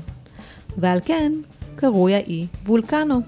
ועל 0.78 1.00
כן 1.06 1.32
קרוי 1.76 2.16
האי 2.16 2.48
וולקנו. 2.66 3.22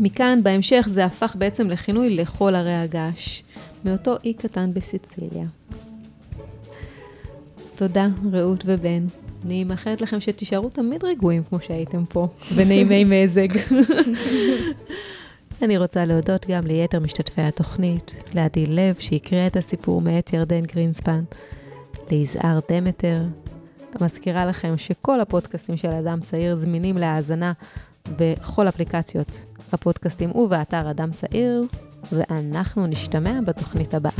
מכאן, 0.00 0.40
בהמשך, 0.42 0.88
זה 0.90 1.04
הפך 1.04 1.36
בעצם 1.38 1.70
לכינוי 1.70 2.16
לכל 2.16 2.54
הרי 2.54 2.74
הגעש, 2.74 3.42
מאותו 3.84 4.16
אי 4.24 4.34
קטן 4.34 4.74
בסיציליה. 4.74 5.46
תודה, 7.76 8.08
רעות 8.32 8.62
ובן. 8.66 9.06
אני 9.44 9.64
מאחלת 9.64 10.00
לכם 10.00 10.20
שתישארו 10.20 10.70
תמיד 10.70 11.04
רגועים 11.04 11.42
כמו 11.48 11.58
שהייתם 11.60 12.04
פה, 12.08 12.28
ונעימי 12.54 13.04
מזג. 13.04 13.48
אני 15.62 15.78
רוצה 15.78 16.04
להודות 16.04 16.46
גם 16.48 16.66
ליתר 16.66 17.00
משתתפי 17.00 17.42
התוכנית, 17.42 18.14
לעדי 18.34 18.66
לב 18.66 18.94
שהקריאה 18.98 19.46
את 19.46 19.56
הסיפור 19.56 20.00
מאת 20.00 20.32
ירדן 20.32 20.62
גרינספן, 20.62 21.24
ליזהר 22.10 22.60
דמטר. 22.70 23.22
מזכירה 24.00 24.46
לכם 24.46 24.78
שכל 24.78 25.20
הפודקאסטים 25.20 25.76
של 25.76 25.88
אדם 25.88 26.20
צעיר 26.20 26.56
זמינים 26.56 26.98
להאזנה 26.98 27.52
בכל 28.18 28.68
אפליקציות 28.68 29.44
הפודקאסטים 29.74 30.36
ובאתר 30.36 30.90
אדם 30.90 31.10
צעיר, 31.12 31.62
ואנחנו 32.12 32.86
נשתמע 32.86 33.40
בתוכנית 33.46 33.94
הבאה. 33.94 34.12